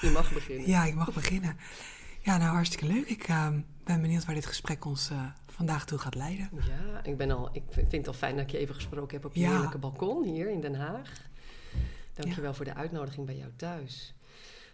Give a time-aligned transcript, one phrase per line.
[0.00, 0.68] Je mag beginnen.
[0.68, 1.56] Ja, ik mag beginnen.
[2.20, 3.08] Ja, nou hartstikke leuk.
[3.08, 3.48] Ik uh,
[3.84, 6.48] ben benieuwd waar dit gesprek ons uh, vandaag toe gaat leiden.
[6.52, 9.24] Ja, ik, ben al, ik vind het al fijn dat ik je even gesproken heb
[9.24, 9.50] op je ja.
[9.50, 11.10] heerlijke balkon hier in Den Haag.
[12.14, 12.56] Dankjewel ja.
[12.56, 14.14] voor de uitnodiging bij jou thuis.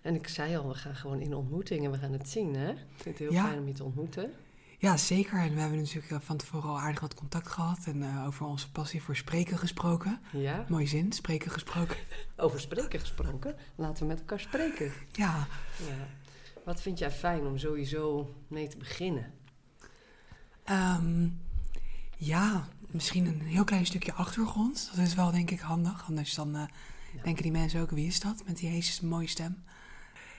[0.02, 2.70] En ik zei al, we gaan gewoon in ontmoeting en we gaan het zien, hè?
[2.70, 3.44] Ik vind het heel Ja.
[3.44, 4.32] fijn om je te ontmoeten.
[4.80, 5.38] Ja, zeker.
[5.40, 8.46] En we hebben natuurlijk eh, van tevoren al aardig wat contact gehad en uh, over
[8.46, 10.20] onze passie voor spreken gesproken.
[10.32, 11.96] Ja, Mooie zin, spreken gesproken.
[12.36, 13.56] over spreken gesproken.
[13.74, 14.92] Laten we met elkaar spreken.
[15.12, 15.46] Ja,
[15.88, 16.06] Ja.
[16.64, 19.32] Wat vind jij fijn om sowieso mee te beginnen?
[20.64, 21.28] ehm,
[22.16, 24.90] ja, misschien een heel klein stukje achtergrond.
[24.94, 26.04] Dat is wel denk ik handig.
[26.08, 26.62] Anders dan eh,
[27.16, 27.22] Ja.
[27.22, 28.42] denken die mensen ook, wie is dat?
[28.46, 29.62] Met die heese mooie stem.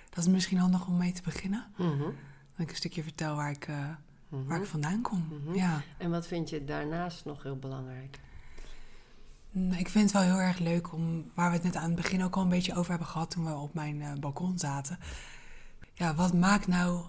[0.10, 1.66] Dat is misschien handig om mee te beginnen.
[1.78, 2.00] Mhm.
[2.00, 2.12] Dat
[2.58, 3.68] ik een stukje vertel waar ik,
[4.30, 4.46] Mhm.
[4.46, 5.28] waar ik vandaan kom.
[5.44, 5.56] Mhm.
[5.56, 5.82] Ja.
[5.98, 8.20] En wat vind je daarnaast nog heel belangrijk?
[9.52, 11.96] Mm, Ik vind het wel heel erg leuk om, waar we het net aan het
[11.96, 15.00] begin ook al een beetje over hebben gehad toen we op mijn eh, balkon zaten.
[15.94, 17.04] Ja, wat maakt nou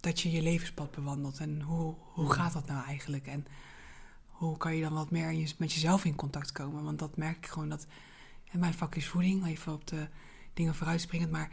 [0.00, 2.30] dat je je levenspad bewandelt en hoe, hoe Mm.
[2.30, 3.26] gaat dat nou eigenlijk?
[3.26, 3.46] En
[4.26, 6.84] hoe kan je dan wat meer met jezelf in contact komen?
[6.84, 7.86] Want dat merk ik gewoon dat,
[8.50, 10.08] en mijn vak is voeding, even op de
[10.54, 11.50] dingen vooruitspringend, maar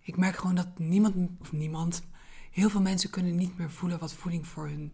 [0.00, 2.02] ik merk gewoon dat niemand, of niemand,
[2.56, 4.92] heel veel mensen kunnen niet meer voelen wat voeding voor hun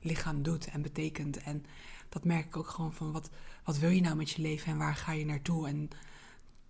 [0.00, 1.36] lichaam doet en betekent.
[1.42, 1.64] En
[2.08, 3.30] dat merk ik ook gewoon van wat,
[3.64, 5.68] wat wil je nou met je leven en waar ga je naartoe?
[5.68, 5.94] En het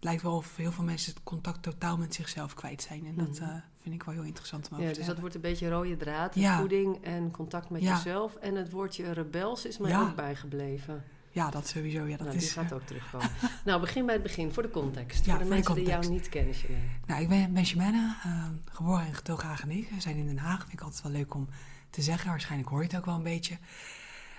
[0.00, 3.06] lijkt wel of heel veel mensen het contact totaal met zichzelf kwijt zijn.
[3.06, 3.42] En dat Mhm.
[3.50, 5.68] eh, vind ik wel heel interessant om over Ja, te dus dat wordt een beetje
[5.70, 6.34] rode draad.
[6.34, 6.58] Ja.
[6.58, 7.94] Voeding en contact met Ja.
[7.94, 8.34] jezelf.
[8.34, 11.04] En het woordje rebels is mij ook bijgebleven.
[11.34, 12.04] Ja, dat sowieso.
[12.04, 13.30] Ja, dat nou, die is, gaat eh, ook terugkomen.
[13.64, 15.24] nou, begin bij het begin, voor de context.
[15.24, 16.80] Ja, voor de voor de mensen die jou niet kennen, Janine.
[17.06, 19.94] Nou, ik ben, ben Jemena, eh, geboren en getogen Hagenese.
[19.94, 20.60] We zijn in Den Haag.
[20.60, 21.48] Vind ik altijd wel leuk om
[21.90, 22.28] te zeggen.
[22.28, 23.58] Waarschijnlijk hoor je het ook wel een beetje.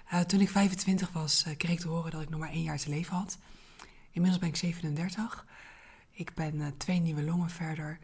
[0.10, 2.78] Eh, toen ik 25 was, kreeg ik te horen dat ik nog maar één jaar
[2.78, 3.38] te leven had.
[4.12, 5.46] Inmiddels ben ik 37.
[6.12, 8.00] Ik ben twee nieuwe longen verder.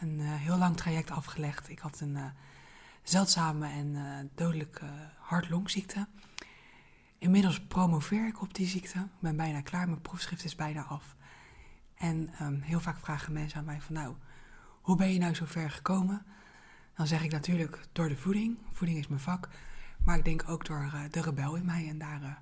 [0.00, 1.68] Een heel lang traject afgelegd.
[1.68, 2.18] Ik had een
[3.02, 4.86] zeldzame en dodelijke
[5.18, 6.06] hart-longziekte.
[7.20, 8.98] Inmiddels promoveer ik op die ziekte.
[8.98, 9.88] Ik ben bijna klaar.
[9.88, 11.16] Mijn proefschrift is bijna af.
[11.94, 14.14] En ehm, heel vaak vragen mensen aan mij van nou,
[14.80, 16.22] hoe ben je nou zo ver gekomen?
[16.96, 18.58] Dan zeg ik natuurlijk door de voeding.
[18.72, 19.48] Voeding is mijn vak.
[20.04, 21.88] Maar ik denk ook door eh, de rebel in mij.
[21.88, 22.32] En daar eh,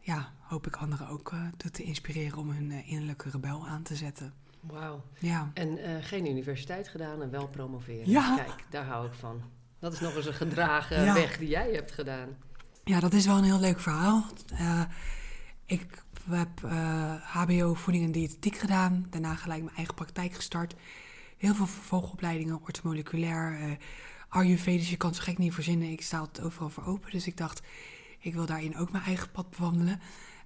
[0.00, 4.32] ja, hoop ik anderen ook toe te inspireren om hun innerlijke rebel aan te zetten.
[4.60, 5.04] Wauw.
[5.18, 8.10] Ja, En geen universiteit gedaan en wel promoveren.
[8.10, 8.36] Ja.
[8.36, 9.42] Kijk, daar hou ik van.
[9.78, 11.14] Dat is nog eens een gedragen Ja.
[11.14, 12.28] weg die jij hebt gedaan.
[12.90, 14.24] Ja dat is wel een heel leuk verhaal.
[14.52, 14.82] Eh,
[15.66, 19.06] ik heb eh, HBO voeding en diëtetiek gedaan.
[19.10, 20.74] Daarna gelijk mijn eigen praktijk gestart.
[21.36, 23.70] Heel veel vervolgopleidingen, orthomoleculair, eh
[24.28, 24.90] Ayurvedisch.
[24.90, 25.88] Je kan het zo gek niet verzinnen.
[25.90, 27.10] Ik sta altijd overal voor open.
[27.10, 27.62] Dus ik dacht,
[28.18, 30.00] ik wil daarin ook mijn eigen pad bewandelen.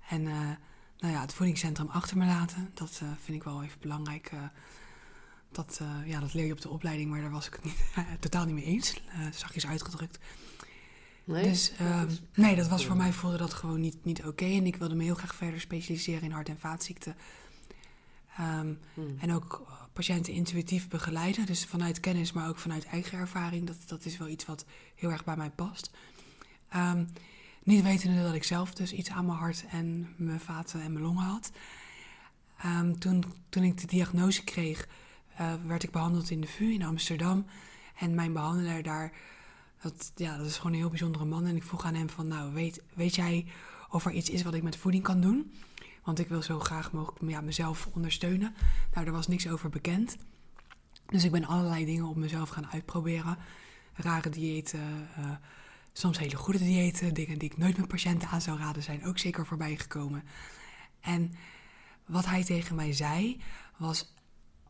[0.08, 0.50] En eh,
[0.98, 2.70] nou ja, het voedingscentrum achter me laten.
[2.74, 4.26] Dat eh, vind ik wel even belangrijk.
[4.32, 4.38] eh,
[5.52, 7.78] dat, eh, ja, dat leer je op de opleiding, maar daar was ik het niet,
[8.20, 9.02] totaal niet mee eens.
[9.08, 10.18] eh zachtjes uitgedrukt.
[11.24, 11.42] Nee?
[11.42, 14.44] Dus Dat ehm, is- nee, dat was voor mij voelde dat gewoon niet, niet oké.
[14.44, 17.16] En ik wilde me heel graag verder specialiseren in hart- en vaatziekten.
[18.36, 19.16] Ehm, Hmm.
[19.18, 21.46] en ook eh, patiënten intuïtief begeleiden.
[21.46, 23.66] Dus vanuit kennis, maar ook vanuit eigen ervaring.
[23.66, 24.64] Dat, dat is wel iets wat
[24.94, 25.90] heel erg bij mij past.
[26.68, 27.04] Ehm,
[27.62, 31.04] niet wetende dat ik zelf dus iets aan mijn hart en mijn vaten en mijn
[31.04, 31.50] longen had.
[32.98, 34.88] Toen, toen ik de diagnose kreeg,
[35.36, 37.46] eh, werd ik behandeld in de VU in Amsterdam.
[37.98, 39.12] En mijn behandelaar daar,
[39.84, 41.46] dat, ja, dat is gewoon een heel bijzondere man.
[41.46, 43.46] En ik vroeg aan hem van, nou, weet, weet jij
[43.90, 45.52] of er iets is wat ik met voeding kan doen?
[46.04, 48.54] Want ik wil zo graag mogelijk ja, mezelf ondersteunen.
[48.92, 50.16] Nou, daar was niks over bekend.
[51.06, 53.38] Dus ik ben allerlei dingen op mezelf gaan uitproberen.
[53.94, 55.30] Rare diëten, eh,
[55.92, 57.14] soms hele goede diëten.
[57.14, 60.22] Dingen die ik nooit met patiënten aan zou raden, zijn ook zeker voorbij gekomen.
[61.00, 61.32] En
[62.06, 63.42] wat hij tegen mij zei,
[63.76, 64.12] was...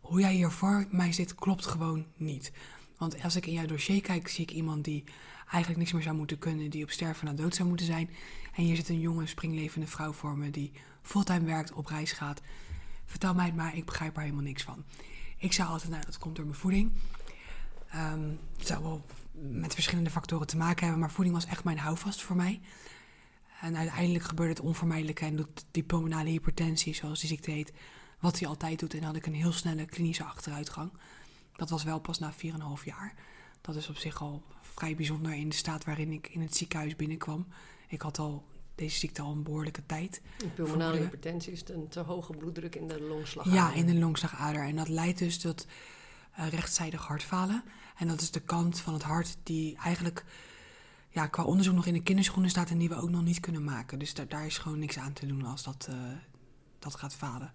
[0.04, 2.52] Hoe jij hier voor mij zit, klopt gewoon niet.
[2.98, 5.04] Want als ik in jouw dossier kijk, zie ik iemand die
[5.44, 6.70] eigenlijk niks meer zou moeten kunnen...
[6.70, 8.10] die op sterven na dood zou moeten zijn.
[8.54, 10.50] En hier zit een jonge, springlevende vrouw voor me...
[10.50, 12.40] die fulltime werkt, op reis gaat.
[13.06, 14.84] Vertel mij het maar, ik begrijp er helemaal niks van.
[15.38, 16.92] Ik zei altijd, nou, dat komt door mijn voeding.
[17.90, 21.00] Ehm, het zou wel met verschillende factoren te maken hebben...
[21.00, 22.60] maar voeding was echt mijn houvast voor mij.
[23.60, 25.24] En uiteindelijk gebeurde het onvermijdelijke...
[25.24, 27.72] en doet die pulmonale hypertensie, zoals die ziekte heet...
[28.20, 28.94] wat hij altijd doet.
[28.94, 30.90] En had ik een heel snelle klinische achteruitgang.
[31.56, 32.38] Dat was wel pas na 4,5
[32.84, 33.14] jaar.
[33.60, 36.96] Dat is op zich al vrij bijzonder in de staat waarin ik in het ziekenhuis
[36.96, 37.46] binnenkwam.
[37.88, 40.20] Ik had al deze ziekte al een behoorlijke tijd.
[40.54, 43.58] Pulmonale hypertensie is een te hoge bloeddruk in de longslagader.
[43.58, 44.62] Ja, in de longslagader.
[44.62, 45.66] En dat leidt dus tot
[46.38, 47.62] uh, rechtszijdig hartfalen.
[47.96, 50.24] En dat is de kant van het hart die eigenlijk
[51.08, 53.64] ja, qua onderzoek nog in de kinderschoenen staat en die we ook nog niet kunnen
[53.64, 53.98] maken.
[53.98, 55.96] Dus daar, daar is gewoon niks aan te doen als dat, uh,
[56.78, 57.52] dat gaat falen.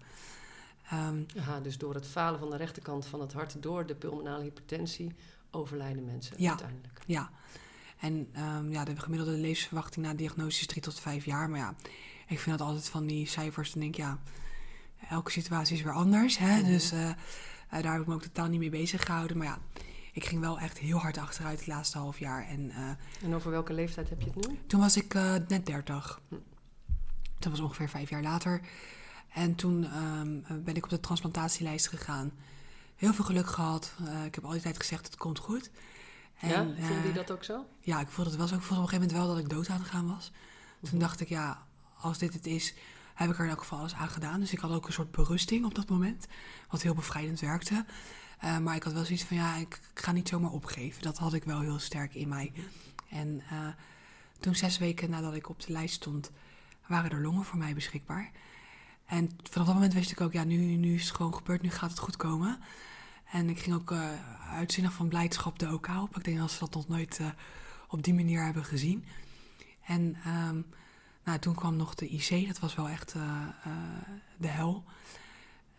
[0.92, 4.42] Um, Aha, dus door het falen van de rechterkant van het hart door de pulmonale
[4.42, 5.14] hypertensie
[5.50, 7.02] overlijden mensen ja, uiteindelijk.
[7.06, 7.30] Ja,
[8.00, 11.50] en um, ja, de gemiddelde levensverwachting na diagnose is drie tot vijf jaar.
[11.50, 11.74] Maar ja,
[12.26, 14.18] ik vind dat altijd van die cijfers, dan denk ik, ja,
[15.08, 16.38] elke situatie is weer anders.
[16.38, 16.56] Hè?
[16.56, 16.70] Mm -hmm.
[16.72, 17.10] Dus uh,
[17.70, 19.36] daar heb ik me ook totaal niet mee bezig gehouden.
[19.36, 19.58] Maar ja,
[20.12, 22.48] ik ging wel echt heel hard achteruit het laatste half jaar.
[22.48, 22.90] En, uh,
[23.22, 24.58] en over welke leeftijd heb je het nu?
[24.66, 26.20] Toen was ik uh, net 30.
[26.28, 26.34] Hm.
[27.38, 28.60] Dat was ongeveer vijf jaar later.
[29.32, 32.32] En toen um, ben ik op de transplantatielijst gegaan.
[32.96, 33.94] Heel veel geluk gehad.
[34.00, 35.70] Uh, ik heb al die tijd gezegd, het komt goed.
[36.40, 37.66] En, ja, voelde je dat ook zo?
[37.80, 38.54] Ja, ik voelde het wel zo.
[38.54, 40.32] Ik voelde op een gegeven moment wel dat ik dood aan het gaan was.
[40.90, 41.66] Toen dacht ik, ja,
[42.00, 42.74] als dit het is,
[43.14, 44.40] heb ik er in elk geval alles aan gedaan.
[44.40, 46.26] Dus ik had ook een soort berusting op dat moment.
[46.70, 47.84] Wat heel bevrijdend werkte.
[48.44, 51.02] Uh, maar ik had wel zoiets van, ja, ik, ik, ga niet zomaar opgeven.
[51.02, 52.52] Dat had ik wel heel sterk in mij.
[53.08, 53.68] En uh,
[54.40, 56.30] toen zes weken nadat ik op de lijst stond,
[56.86, 58.30] waren er longen voor mij beschikbaar.
[59.10, 61.70] En vanaf dat moment wist ik ook, ja, nu, nu is het gewoon gebeurd, nu
[61.70, 62.58] gaat het goed komen.
[63.32, 64.08] En ik ging ook uh,
[64.52, 66.16] uitzinnig van blijdschap de OK op.
[66.16, 67.20] Ik denk dat ze dat nog nooit
[67.88, 69.04] op die manier hebben gezien.
[69.86, 70.66] En um,
[71.24, 73.12] nou, toen kwam nog de IC, dat was wel echt
[74.38, 74.84] de hel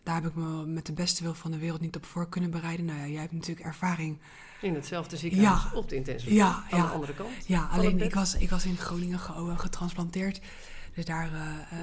[0.02, 2.50] daar heb ik me met de beste wil van de wereld niet op voor kunnen
[2.50, 2.86] bereiden.
[2.86, 4.18] Nou ja, jij hebt natuurlijk ervaring.
[4.60, 5.78] In hetzelfde ziekenhuis ja.
[5.78, 6.86] op de intensive ja, aan ja.
[6.86, 7.46] de andere kant.
[7.46, 10.40] Ja, alleen ik was, ik was in Groningen ge getransplanteerd.
[10.94, 11.78] Dus daar uh, uh,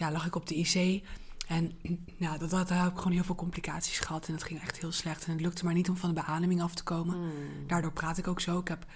[0.00, 1.02] ja, lag ik op de IC.
[1.46, 1.72] En
[2.16, 4.26] ja, dat, dat, daar heb ik gewoon heel veel complicaties gehad.
[4.28, 5.24] En het ging echt heel slecht.
[5.24, 7.14] En het lukte maar niet om van de beademing af te komen.
[7.14, 7.66] Hmm.
[7.66, 8.58] Daardoor praat ik ook zo.
[8.58, 8.86] Ik heb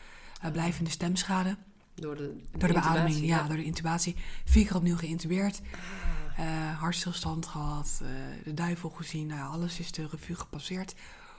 [0.45, 1.57] uh, blijvende stemschade.
[1.95, 4.17] Door de, de, door de beademing, ja, ja, door de intubatie.
[4.45, 5.61] Vier keer opnieuw geïntubeerd.
[6.37, 6.45] Ah.
[6.45, 8.09] Uh, hartstilstand gehad, uh,
[8.45, 9.27] de duivel gezien.
[9.27, 10.95] Nou, alles is de revue gepasseerd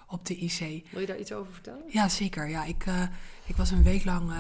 [0.08, 0.86] op de IC.
[0.92, 1.84] Wil je daar iets over vertellen?
[1.90, 2.48] Ja, zeker.
[2.48, 2.86] Ja, ik,
[3.46, 4.32] ik was een week lang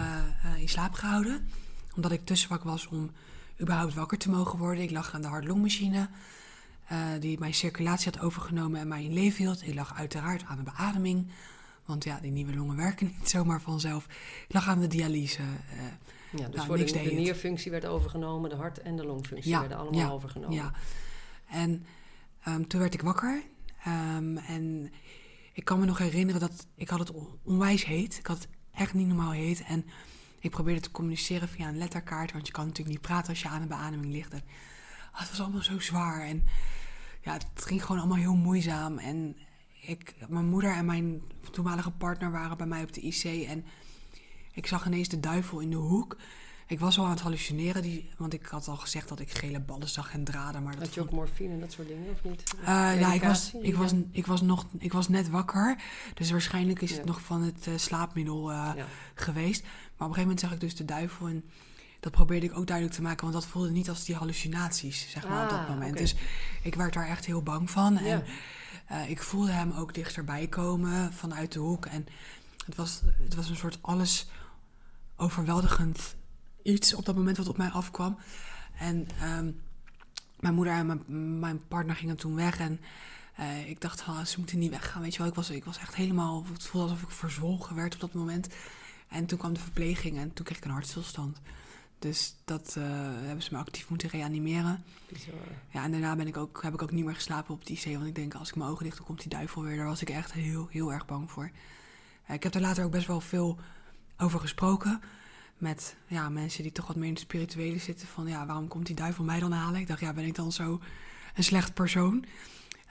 [0.59, 1.47] in slaap gehouden.
[1.95, 3.11] Omdat ik tussenwak was om
[3.61, 4.83] überhaupt wakker te mogen worden.
[4.83, 6.09] Ik lag aan de hartlongmachine.
[7.19, 9.67] die mijn circulatie had overgenomen en mij in leven hield.
[9.67, 11.27] Ik lag uiteraard aan de beademing.
[11.85, 14.05] Want ja, die nieuwe longen werken niet zomaar vanzelf.
[14.47, 15.41] Ik lag aan de dialyse.
[16.31, 19.59] Ja, dus nou, voor de, de nierfunctie werd overgenomen, de hart- en de longfunctie ja,
[19.59, 20.55] werden allemaal ja, overgenomen.
[20.55, 20.71] Ja,
[21.49, 21.85] en
[22.47, 23.41] um, toen werd ik wakker.
[23.87, 24.91] Um, en
[25.53, 27.11] ik kan me nog herinneren dat ik had het
[27.43, 28.17] onwijs heet.
[28.17, 29.63] Ik had het echt niet normaal heet.
[29.63, 29.85] En
[30.45, 32.31] ik probeerde te communiceren via een letterkaart.
[32.31, 34.33] Want je kan natuurlijk niet praten als je aan de beademing ligt.
[34.33, 34.43] En,
[35.13, 36.21] oh, het was allemaal zo zwaar.
[36.21, 36.43] En
[37.21, 38.97] ja, het ging gewoon allemaal heel moeizaam.
[38.97, 39.37] En
[39.81, 41.21] ik, mijn moeder en mijn
[41.51, 43.47] toenmalige partner waren bij mij op de IC.
[43.47, 43.65] En
[44.51, 46.17] ik zag ineens de duivel in de hoek.
[46.67, 49.59] Ik was al aan het hallucineren, die, want ik had al gezegd dat ik gele
[49.59, 50.63] ballen zag en draden.
[50.63, 52.43] Maar dat had je ook morfine en dat soort dingen, of niet?
[52.61, 52.65] Uh,
[52.99, 55.81] ja, ik was, ik, was, ik, was nog, ik was net wakker.
[56.13, 58.85] Dus waarschijnlijk is het nog van het uh, slaapmiddel uh, ja.
[59.15, 59.61] geweest.
[59.61, 61.27] Maar op een gegeven moment zag ik dus de duivel.
[61.27, 61.43] En
[61.99, 63.21] dat probeerde ik ook duidelijk te maken.
[63.21, 65.91] Want dat voelde niet als die hallucinaties, zeg maar, ah, op dat moment.
[65.91, 66.01] Okay.
[66.01, 66.15] Dus
[66.61, 67.97] ik werd daar echt heel bang van.
[67.97, 68.23] En
[69.07, 71.85] ik voelde hem ook dichterbij komen vanuit de hoek.
[71.85, 72.05] En
[72.65, 74.27] het was, het was een soort alles
[75.15, 76.15] overweldigend
[76.65, 78.17] iets op dat moment wat op mij afkwam.
[78.77, 79.61] En um,
[80.39, 82.59] mijn moeder en mijn, mijn, partner gingen toen weg.
[82.59, 82.79] En
[83.39, 85.01] uh, ik dacht, oh, ze moeten niet weggaan.
[85.01, 86.45] Weet je wel, ik was, ik was echt helemaal.
[86.53, 88.47] Het voelde alsof ik verzwolgen werd op dat moment.
[89.07, 91.37] En toen kwam de verpleging en toen kreeg ik een hartstilstand.
[91.99, 92.83] Dus dat uh,
[93.25, 94.83] hebben ze me actief moeten reanimeren.
[95.09, 95.33] Bizar.
[95.69, 97.93] Ja, en daarna ben ik ook, heb ik ook niet meer geslapen op die IC.
[97.95, 99.77] Want ik denk, als ik mijn ogen dicht, dan komt die duivel weer.
[99.77, 101.51] Daar was ik echt heel, heel erg bang voor.
[102.27, 103.59] Uh, ik heb er later ook best wel veel
[104.17, 105.01] over gesproken.
[105.65, 108.07] Met ja, mensen die toch wat meer in het spirituele zitten.
[108.07, 109.79] Van ja, waarom komt die duivel mij dan halen?
[109.79, 110.81] Ik dacht, ja, ben ik dan zo
[111.35, 112.25] een slecht persoon?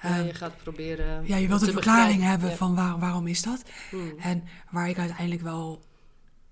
[0.02, 1.26] Ja, je gaat proberen.
[1.26, 2.57] Ja, je wilt een verklaring hebben ja.
[2.57, 3.62] van waar, waarom is dat?
[3.90, 4.14] Hmm.
[4.19, 5.85] En waar ik uiteindelijk wel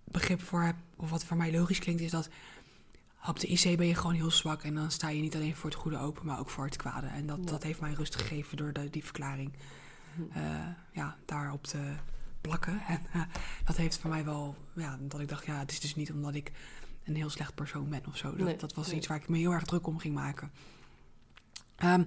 [0.05, 2.29] begrip voor heb, of wat voor mij logisch klinkt, is dat
[3.27, 4.63] op de IC ben je gewoon heel zwak.
[4.63, 7.07] En dan sta je niet alleen voor het goede open, maar ook voor het kwade.
[7.07, 7.51] En dat, ja.
[7.51, 9.53] dat heeft mij rust gegeven door de, die verklaring
[10.37, 11.95] uh, ja, daarop te
[12.43, 12.81] plakken.
[12.89, 13.23] En uh,
[13.65, 16.35] dat heeft voor mij wel, ja, dat ik dacht, ja, het is dus niet omdat
[16.35, 16.53] ik
[17.05, 18.37] een heel slecht persoon ben of zo.
[18.37, 18.97] Dat, nee, dat was nee.
[18.97, 20.51] iets waar ik me heel erg druk om ging maken.
[21.85, 22.07] Um,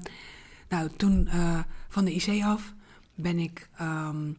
[0.69, 2.73] nou, toen uh, van de IC af
[3.15, 4.37] ben ik um,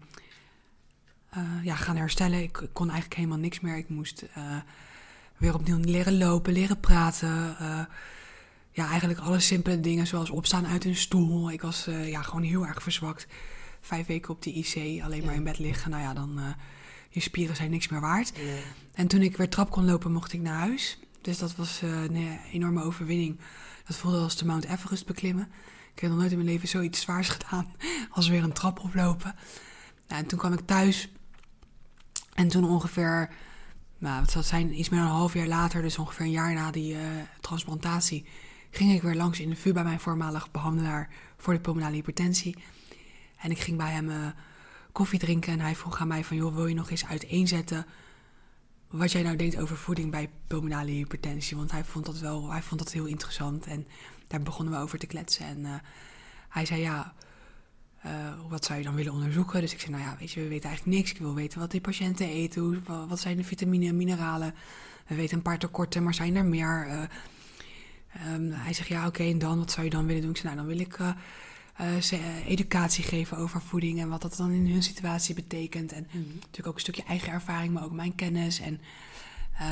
[1.37, 2.43] uh, ja, gaan herstellen.
[2.43, 3.76] Ik, ik, kon eigenlijk helemaal niks meer.
[3.76, 4.25] Ik moest
[5.37, 7.57] weer opnieuw leren lopen, leren praten.
[8.71, 11.50] ja, eigenlijk alle simpele dingen zoals opstaan uit een stoel.
[11.50, 13.26] Ik was ja, gewoon heel erg verzwakt
[13.87, 15.90] vijf weken op de IC, alleen maar in bed liggen.
[15.90, 16.45] Nou ja, dan uh,
[17.09, 18.33] je spieren zijn niks meer waard.
[18.37, 18.62] Nee.
[18.95, 20.99] En toen ik weer trap kon lopen, mocht ik naar huis.
[21.21, 23.38] Dus dat was uh, een enorme overwinning.
[23.87, 25.49] Dat voelde als de Mount Everest beklimmen.
[25.95, 27.73] Ik heb nog nooit in mijn leven zoiets zwaars gedaan
[28.11, 29.35] als weer een trap oplopen.
[30.09, 31.09] Nou, en toen kwam ik thuis.
[32.35, 33.31] En toen ongeveer,
[33.99, 36.31] nou, wat zal het zijn, iets meer dan een half jaar later, dus ongeveer een
[36.31, 37.00] jaar na die uh,
[37.40, 38.26] transplantatie,
[38.71, 42.57] ging ik weer langs in de VU bij mijn voormalig behandelaar voor de pulmonale hypertensie.
[43.37, 44.26] En ik ging bij hem uh,
[44.93, 47.87] koffie drinken en hij vroeg aan mij van, joh, wil je nog eens uiteenzetten
[48.88, 51.57] wat jij nou denkt over voeding bij pulmonale hypertensie?
[51.57, 53.87] Want hij vond dat wel, hij vond dat heel interessant en
[54.26, 55.47] daar begonnen we over te kletsen.
[55.47, 55.75] En uh,
[56.49, 57.14] hij zei, ja,
[58.07, 58.12] uh,
[58.49, 59.61] wat zou je dan willen onderzoeken?
[59.61, 61.11] Dus ik zei, nou ja, weet je, we weten eigenlijk niks.
[61.11, 64.55] Ik wil weten wat die patiënten eten, wat zijn de vitamine en mineralen.
[65.07, 67.09] We weten een paar tekorten, maar zijn er meer?
[68.26, 70.31] Um, hij zegt, ja, oké, en dan, wat zou je dan willen doen?
[70.31, 70.99] Ik zei, nou, dan wil ik
[71.80, 75.92] uh, ze educatie geven over voeding en wat dat dan in hun situatie betekent.
[75.92, 76.35] En mm -hmm.
[76.35, 78.61] natuurlijk ook een stukje eigen ervaring, maar ook mijn kennis.
[78.61, 78.80] En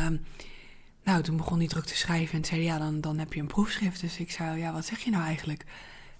[0.06, 0.25] um,
[1.04, 3.46] nou, toen begon hij druk te schrijven en zei, ja, dan, dan heb je een
[3.46, 4.00] proefschrift.
[4.00, 5.64] Dus ik zei, ja, wat zeg je nou eigenlijk?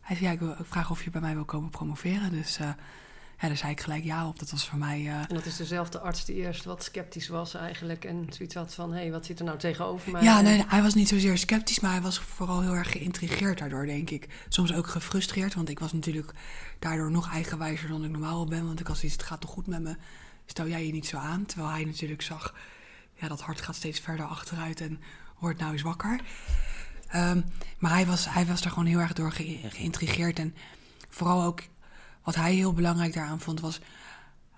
[0.00, 2.31] Hij zei, ja, ik, wil, ik vraag of je bij mij wil komen promoveren.
[2.31, 2.69] Dus uh,
[3.41, 4.38] ja, daar zei ik gelijk ja op.
[4.38, 5.00] Dat was voor mij...
[5.00, 5.14] Uh...
[5.14, 8.05] En dat is dezelfde arts die eerst wat sceptisch was eigenlijk.
[8.05, 10.23] En zoiets had van, hé, hey, wat zit er nou tegenover mij?
[10.23, 13.87] Ja, nee, hij was niet zozeer sceptisch, maar hij was vooral heel erg geïntrigeerd daardoor,
[13.87, 14.29] denk ik.
[14.49, 16.33] Soms ook gefrustreerd, want ik was natuurlijk
[16.79, 18.67] daardoor nog eigenwijzer dan ik normaal ben.
[18.67, 19.97] Want ik had zoiets, het gaat toch goed met me,
[20.47, 21.47] stel jij je niet zo aan.
[21.47, 22.55] Terwijl hij natuurlijk zag,
[23.14, 25.00] ja, dat hart gaat steeds verder achteruit en
[25.38, 26.21] wordt nou eens wakker.
[27.14, 27.45] Um,
[27.79, 30.38] maar hij was, hij was daar gewoon heel erg door ge geïntrigeerd.
[30.38, 30.55] En
[31.09, 31.62] vooral ook
[32.25, 33.81] wat hij heel belangrijk daaraan vond was...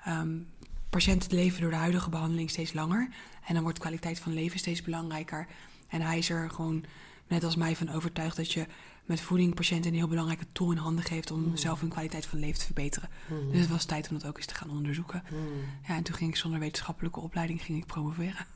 [0.08, 0.46] Um,
[0.90, 3.08] patiënten leven door de huidige behandeling steeds langer.
[3.46, 5.46] En dan wordt kwaliteit van leven steeds belangrijker.
[5.88, 6.84] En hij is er gewoon,
[7.26, 8.66] net als mij, van overtuigd dat je
[9.04, 11.30] met voeding patiënten een heel belangrijke tool in handen geeft...
[11.30, 11.56] om mm.
[11.56, 13.08] zelf hun kwaliteit van leven te verbeteren.
[13.28, 13.50] Mm.
[13.50, 15.22] Dus het was tijd om dat ook eens te gaan onderzoeken.
[15.30, 15.38] Mm.
[15.86, 18.46] Ja, en toen ging ik zonder wetenschappelijke opleiding ging ik promoveren.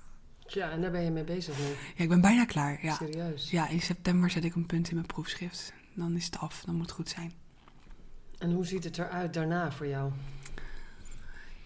[0.46, 1.64] Ja, en daar ben je mee bezig nu?
[1.64, 2.78] Ja, ik ben bijna klaar.
[2.82, 2.94] Ja.
[2.94, 3.50] Serieus?
[3.50, 5.72] Ja, in september zet ik een punt in mijn proefschrift.
[5.94, 7.32] Dan is het af, dan moet het goed zijn.
[8.40, 10.12] En hoe ziet het eruit daarna voor jou?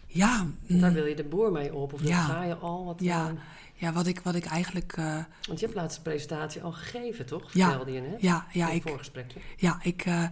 [0.06, 0.46] Ja.
[0.66, 1.92] Daar wil je de boer mee op?
[1.92, 2.84] Of ja, ga je al?
[2.84, 3.38] Wat, ja, uh,
[3.74, 4.96] ja wat, ik, wat ik eigenlijk...
[4.96, 7.52] Uh, Want je hebt laatst een presentatie al gegeven, toch?
[7.52, 8.20] Ja, Vertelde je net?
[8.20, 8.68] Ja, ja.
[8.68, 9.40] In ik, voorgesprekje.
[9.56, 10.06] Ja, ik...
[10.06, 10.26] Uh,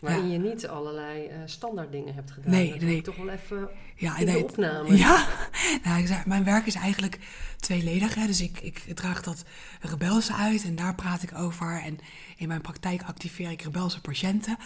[0.00, 0.32] Waarin ja.
[0.32, 2.50] je niet allerlei uh, standaard dingen hebt gedaan.
[2.50, 3.02] Nee, dat nee.
[3.02, 4.96] toch wel even ja, in nee, de opname.
[4.96, 5.26] Ja,
[5.84, 7.18] nou, ik zeg, mijn werk is eigenlijk
[7.56, 8.14] tweeledig.
[8.14, 8.26] Hè.
[8.26, 9.44] Dus ik, ik draag dat
[9.80, 11.80] rebelse uit en daar praat ik over.
[11.82, 11.98] En
[12.36, 14.56] in mijn praktijk activeer ik rebelse patiënten.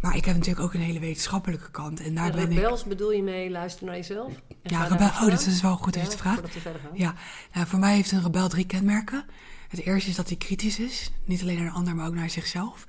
[0.00, 2.00] Maar ik heb natuurlijk ook een hele wetenschappelijke kant.
[2.00, 2.88] En daar ja, ben rebels ik...
[2.88, 4.32] bedoel je mee, luister naar jezelf?
[4.62, 6.56] Ja, rebel, oh, dat is wel goed dat ja, je het vraagt.
[6.94, 7.14] Ja,
[7.52, 9.24] nou, voor mij heeft een rebel drie kenmerken.
[9.68, 11.10] Het eerste is dat hij kritisch is.
[11.24, 12.86] Niet alleen naar de ander, maar ook naar zichzelf.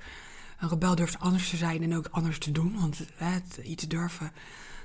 [0.60, 2.74] Een rebel durft anders te zijn en ook anders te doen.
[2.80, 4.32] Want hè, het, iets durven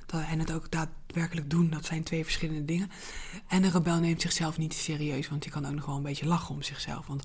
[0.06, 2.92] dat, en het ook daadwerkelijk doen, dat zijn twee verschillende dingen.
[3.48, 6.26] En een rebel neemt zichzelf niet serieus, want die kan ook nog wel een beetje
[6.26, 7.08] lachen om zichzelf.
[7.08, 7.24] Want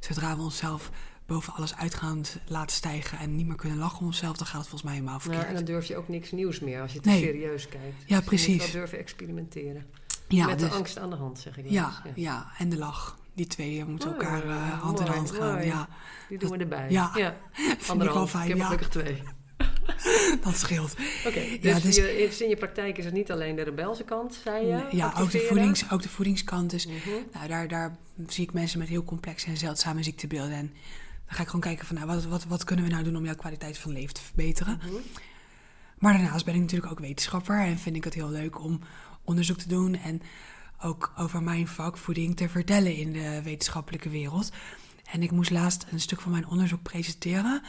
[0.00, 0.90] zodra we onszelf
[1.26, 4.68] boven alles uitgaand laten stijgen en niet meer kunnen lachen om onszelf, dan gaat het
[4.68, 5.42] volgens mij helemaal verkeerd.
[5.42, 7.22] Ja, en dan durf je ook niks nieuws meer als je te Nee.
[7.22, 7.84] serieus kijkt.
[8.06, 8.48] Ja, Dus je precies.
[8.48, 9.86] moet wel durven experimenteren.
[10.28, 12.16] ja, Met dus- de angst aan de hand, zeg ik ja, eens.
[12.16, 13.18] ja, en de lach.
[13.38, 15.52] Die twee moeten Mooi, elkaar eh, hand in hand gaan.
[15.54, 15.66] mooi.
[15.66, 15.88] Ja,
[16.28, 16.86] Die doen we erbij.
[16.90, 17.36] Ja, ja.
[17.78, 18.42] vind ik wel fijn.
[18.42, 19.22] Ik heb Ja, gelukkig twee.
[20.44, 20.96] dat scheelt.
[21.26, 24.34] Oké, dus, dus- je, is in je praktijk is het niet alleen de rebelse kant,
[24.42, 24.86] zei je?
[24.90, 26.70] ja, ook de, voedings, ook de voedingskant.
[26.70, 26.96] Dus Mhm.
[27.32, 30.52] Nou, daar, daar zie ik mensen met heel complexe en zeldzame ziektebeelden.
[30.56, 30.72] En
[31.26, 33.24] dan ga ik gewoon kijken van, nou, wat, wat, wat kunnen we nou doen om
[33.24, 34.80] jouw kwaliteit van leven te verbeteren.
[34.84, 34.94] Mhm.
[35.98, 38.80] Maar daarnaast ben ik natuurlijk ook wetenschapper en vind ik het heel leuk om
[39.24, 40.22] onderzoek te doen en
[40.82, 44.50] ook over mijn vak voeding te vertellen in de wetenschappelijke wereld.
[45.12, 47.62] En ik moest laatst een stuk van mijn onderzoek presenteren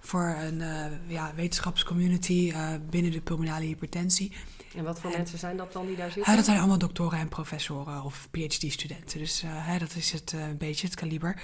[0.00, 4.32] voor een eh, ja, wetenschapscommunity eh, binnen de pulmonale hypertensie.
[4.76, 6.36] En wat voor En- mensen zijn dat dan die daar zitten?
[6.36, 9.18] dat zijn allemaal doctoren en professoren of PhD-studenten.
[9.18, 11.42] Dus eh, dat is het een beetje het kaliber.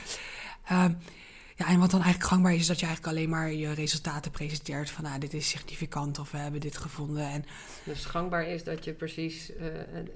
[1.63, 4.31] Ja, en wat dan eigenlijk gangbaar is, is dat je eigenlijk alleen maar je resultaten
[4.31, 4.91] presenteert.
[4.91, 7.29] Van nou, dit is significant of we hebben dit gevonden.
[7.31, 7.45] En
[7.85, 9.67] Dus gangbaar is dat je precies eh,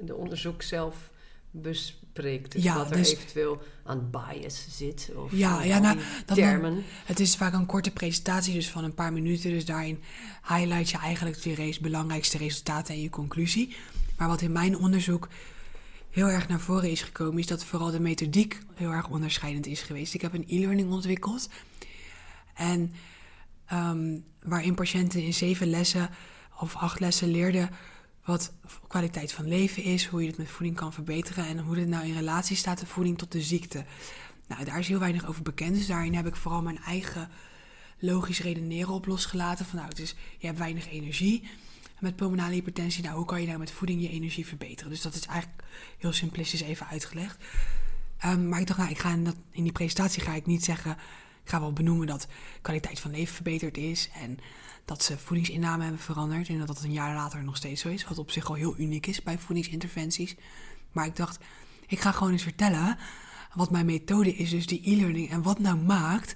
[0.00, 1.10] de onderzoek zelf
[1.50, 2.52] bespreekt.
[2.52, 5.10] Dus Ja, wat er dus- eventueel aan bias zit.
[5.16, 6.84] Of Ja, ja, nou, dat termen.
[7.04, 9.50] het is vaak een korte presentatie, dus van een paar minuten.
[9.50, 10.02] Dus daarin
[10.48, 13.76] highlight je eigenlijk de belangrijkste resultaten en je conclusie.
[14.16, 15.28] Maar wat in mijn onderzoek
[16.16, 19.82] heel erg naar voren is gekomen, is dat vooral de methodiek heel erg onderscheidend is
[19.82, 20.14] geweest.
[20.14, 21.48] Ik heb een e-learning ontwikkeld.
[22.54, 22.92] En
[23.66, 26.10] ehm, waarin patiënten in zeven lessen
[26.60, 27.70] of acht lessen leerden
[28.24, 28.52] wat
[28.88, 32.06] kwaliteit van leven is, hoe je het met voeding kan verbeteren en hoe dit nou
[32.06, 33.84] in relatie staat, de voeding tot de ziekte.
[34.48, 37.28] Nou, daar is heel weinig over bekend, dus daarin heb ik vooral mijn eigen
[37.98, 39.66] logisch redeneren op losgelaten.
[39.66, 41.48] Van nou, het is, je hebt weinig energie
[42.00, 43.02] met pulmonale hypertensie.
[43.02, 44.90] Nou, hoe kan je nou met voeding je energie verbeteren?
[44.90, 45.62] Dus dat is eigenlijk
[45.98, 47.44] heel simplistisch even uitgelegd.
[48.18, 50.64] Ehm, maar ik dacht, nou, ik ga in, dat, in die presentatie ga ik niet
[50.64, 50.96] zeggen...
[51.42, 52.26] Ik ga wel benoemen dat
[52.62, 54.10] kwaliteit van leven verbeterd is...
[54.14, 54.38] en
[54.84, 56.48] dat ze voedingsinname hebben veranderd...
[56.48, 58.08] en dat dat een jaar later nog steeds zo is.
[58.08, 60.36] Wat op zich al heel uniek is bij voedingsinterventies.
[60.92, 61.38] Maar ik dacht,
[61.86, 62.98] ik ga gewoon eens vertellen...
[63.54, 65.30] wat mijn methode is, dus die e-learning...
[65.30, 66.34] en wat nou maakt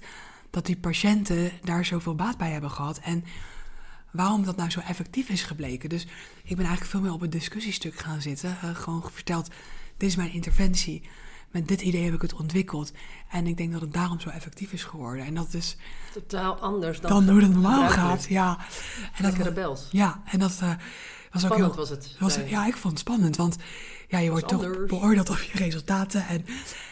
[0.49, 2.99] dat die patiënten daar zoveel baat bij hebben gehad...
[2.99, 3.23] en
[4.11, 5.89] waarom dat nou zo effectief is gebleken.
[5.89, 6.03] Dus
[6.43, 8.57] ik ben eigenlijk veel meer op het discussiestuk gaan zitten.
[8.63, 9.47] Uh, gewoon verteld,
[9.97, 11.09] dit is mijn interventie.
[11.51, 12.91] Met dit idee heb ik het ontwikkeld.
[13.29, 15.25] En ik denk dat het daarom zo effectief is geworden.
[15.25, 15.77] En dat is...
[16.13, 18.25] Totaal anders dan, dan hoe het normaal gaat.
[18.25, 18.57] Ja.
[19.13, 19.87] En dat, rebels.
[19.91, 20.73] Ja, en dat uh,
[21.31, 21.75] was ook heel...
[21.75, 22.15] was het.
[22.19, 23.35] Was, ja, ik vond het spannend.
[23.35, 23.57] Want
[24.07, 26.27] ja, je wordt toch beoordeeld op je resultaten.
[26.27, 26.45] En,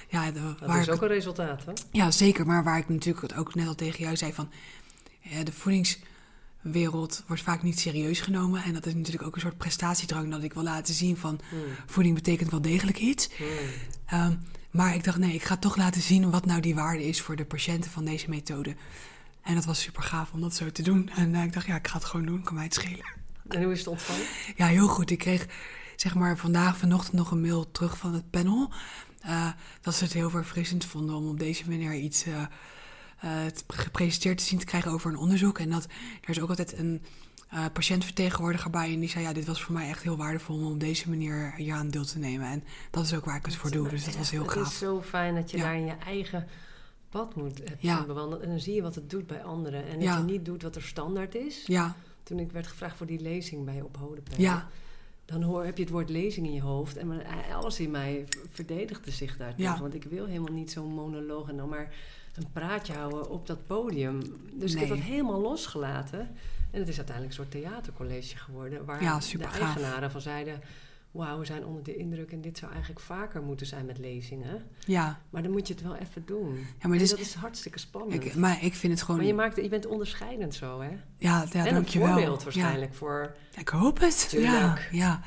[0.08, 1.72] ja, de, dat is ook een resultaat, hè?
[1.92, 2.46] Ja, zeker.
[2.46, 4.50] Maar waar ik natuurlijk ook net al tegen jou zei van...
[5.20, 6.00] Ja, de voedings
[6.62, 8.64] wereld wordt vaak niet serieus genomen.
[8.64, 11.60] En dat is natuurlijk ook een soort prestatiedrang dat ik wil laten zien van hmm.
[11.86, 13.30] voeding betekent wel degelijk iets.
[13.38, 13.48] Hmm.
[14.06, 14.34] Ehm,
[14.72, 17.36] maar ik dacht, nee, ik ga toch laten zien wat nou die waarde is voor
[17.36, 18.76] de patiënten van deze methode.
[19.42, 21.10] En dat was super gaaf om dat zo te doen.
[21.16, 23.06] En uh, ik dacht, ja, ik ga het gewoon doen, kan mij het schelen.
[23.48, 24.26] En hoe is het ontvangen?
[24.56, 25.12] Ja, heel goed.
[25.12, 25.48] Ik kreeg
[25.96, 28.72] zeg maar vandaag, vanochtend nog een mail terug van het panel.
[29.26, 29.48] Uh,
[29.82, 32.28] dat ze het heel verfrissend vonden om op deze manier iets...
[32.28, 32.42] Uh,
[33.24, 33.32] uh,
[33.68, 35.60] gepresenteerd te zien te krijgen over een onderzoek.
[35.60, 35.88] En dat
[36.22, 37.02] er is ook altijd een
[37.54, 38.94] uh, patiëntvertegenwoordiger bij.
[38.94, 41.54] En die zei: Ja, dit was voor mij echt heel waardevol om op deze manier
[41.56, 42.48] hier aan deel te nemen.
[42.48, 43.90] En dat is ook waar ik het voor doe.
[43.90, 44.64] Dus dat was heel gaaf.
[44.64, 46.48] Het is zo fijn dat je daar in je eigen
[47.10, 48.06] pad moet ja.
[48.06, 48.44] bewandelen.
[48.44, 49.88] En dan zie je wat het doet bij anderen.
[49.88, 51.64] En dat je niet doet wat er standaard is.
[51.66, 51.96] Ja.
[52.24, 53.98] Toen ik werd gevraagd voor die lezing bij Op.
[54.38, 54.70] Ja
[55.30, 56.98] dan hoor, heb je het woord lezing in je hoofd.
[56.98, 57.22] En
[57.54, 59.82] alles in mij verdedigde zich daar tegen.
[59.82, 61.94] Want ik wil helemaal niet zo'n monoloog en dan maar
[62.40, 64.22] een praatje houden op dat podium.
[64.54, 66.20] Dus ik heb dat helemaal losgelaten.
[66.72, 68.86] En het is uiteindelijk een soort theatercollege geworden.
[68.86, 70.62] Waar ja, de eigenaren van zeiden...
[71.12, 74.64] Wauw, we zijn onder de indruk en dit zou eigenlijk vaker moeten zijn met lezingen.
[74.86, 75.22] Ja.
[75.30, 76.66] Maar dan moet je het wel even doen.
[76.80, 78.26] Ja, maar dus, dat is hartstikke spannend.
[78.26, 79.18] Ik, maar ik vind het gewoon...
[79.18, 80.90] Maar je, maakt, je bent onderscheidend zo, hè?
[81.18, 83.36] Ja, ja en een voorbeeld waarschijnlijk voor...
[83.56, 84.28] ik hoop het.
[84.32, 85.22] Ja, ja.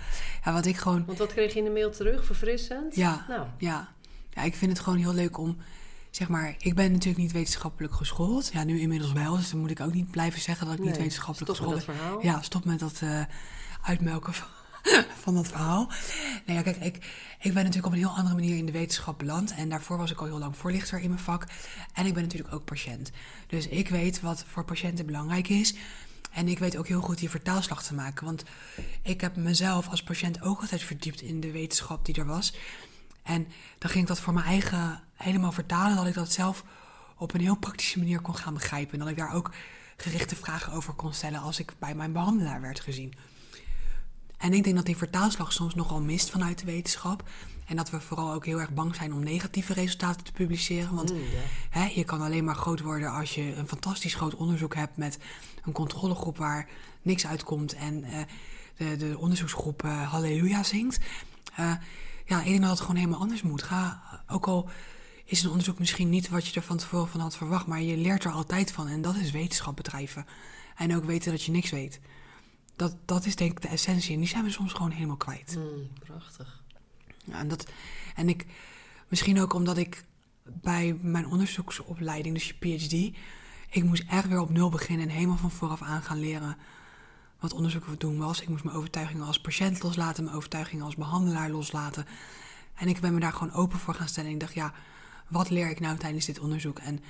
[0.45, 1.05] ja, wat ik gewoon...
[1.07, 2.25] Want wat kreeg je in de mail terug?
[2.25, 2.95] Verfrissend?
[2.95, 3.47] Ja, nou.
[3.59, 3.93] ja.
[4.31, 5.57] ja, ik vind het gewoon heel leuk om
[6.13, 8.51] zeg maar, ik ben natuurlijk niet wetenschappelijk geschoold.
[8.53, 10.97] Ja, nu inmiddels wel, dus dan moet ik ook niet blijven zeggen dat ik niet
[10.97, 11.97] wetenschappelijk geschoold ben.
[12.23, 13.25] Ja, stop met dat uh,
[13.83, 14.49] uitmelken van,
[15.23, 15.91] van, dat verhaal.
[16.47, 16.97] Nee, ja, kijk, ik,
[17.41, 19.55] ik ben natuurlijk op een heel andere manier in de wetenschap beland.
[19.55, 21.47] En daarvoor was ik al heel lang voorlichter in mijn vak.
[21.93, 23.11] En ik ben natuurlijk ook patiënt.
[23.47, 25.75] Dus ik weet wat voor patiënten belangrijk is.
[26.33, 28.25] En ik weet ook heel goed die vertaalslag te maken.
[28.25, 28.45] Want
[29.03, 32.55] ik heb mezelf als patiënt ook altijd verdiept in de wetenschap die er was.
[33.23, 33.47] En
[33.79, 36.65] dan ging ik dat voor mijn eigen helemaal vertalen, dat ik dat zelf
[37.17, 38.93] op een heel praktische manier kon gaan begrijpen.
[38.93, 39.51] En dat ik daar ook
[39.97, 43.15] gerichte vragen over kon stellen als ik bij mijn behandelaar werd gezien.
[44.37, 47.29] En ik denk dat die vertaalslag soms nogal mist vanuit de wetenschap.
[47.67, 50.95] En dat we vooral ook heel erg bang zijn om negatieve resultaten te publiceren.
[50.95, 51.21] Want mm,
[51.71, 55.19] hè, je kan alleen maar groot worden als je een fantastisch groot onderzoek hebt met
[55.65, 56.69] een controlegroep waar
[57.03, 58.21] niks uitkomt en uh,
[58.77, 60.99] de, de onderzoeksgroep uh, halleluja zingt.
[61.61, 61.73] Uh,
[62.33, 63.63] ja, ik denk dat het gewoon helemaal anders moet.
[63.63, 64.71] Ga, ook al
[65.25, 67.97] is een onderzoek misschien niet wat je er van tevoren van had verwacht, maar je
[67.97, 68.89] leert er altijd van.
[68.89, 70.27] En dat is wetenschap bedrijven.
[70.77, 72.01] En ook weten dat je niks weet.
[72.77, 74.15] Dat, dat is denk ik de essentie.
[74.15, 75.57] En die zijn we soms gewoon helemaal kwijt.
[75.57, 76.63] Mm, prachtig.
[77.25, 77.67] Ja, en, dat,
[78.15, 78.47] en ik,
[79.09, 80.05] misschien ook omdat ik
[80.45, 83.17] bij mijn onderzoeksopleiding, dus je PhD,
[83.71, 86.57] ik moest echt weer op nul beginnen en helemaal van vooraf aan gaan leren
[87.43, 88.41] wat onderzoek we doen was.
[88.41, 92.07] Ik moest mijn overtuigingen als patiënt loslaten, mijn overtuigingen als behandelaar loslaten.
[92.75, 94.29] En ik ben me daar gewoon open voor gaan stellen.
[94.29, 94.73] En ik dacht, ja,
[95.29, 96.79] wat leer ik nou tijdens dit onderzoek?
[96.79, 97.01] En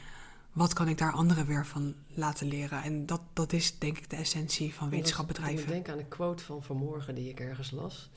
[0.53, 2.83] wat kan ik daar anderen weer van laten leren?
[2.83, 5.63] En dat, dat is denk ik de essentie van wetenschapbedrijven.
[5.63, 8.11] Ik denk aan een quote van vanmorgen die ik ergens las.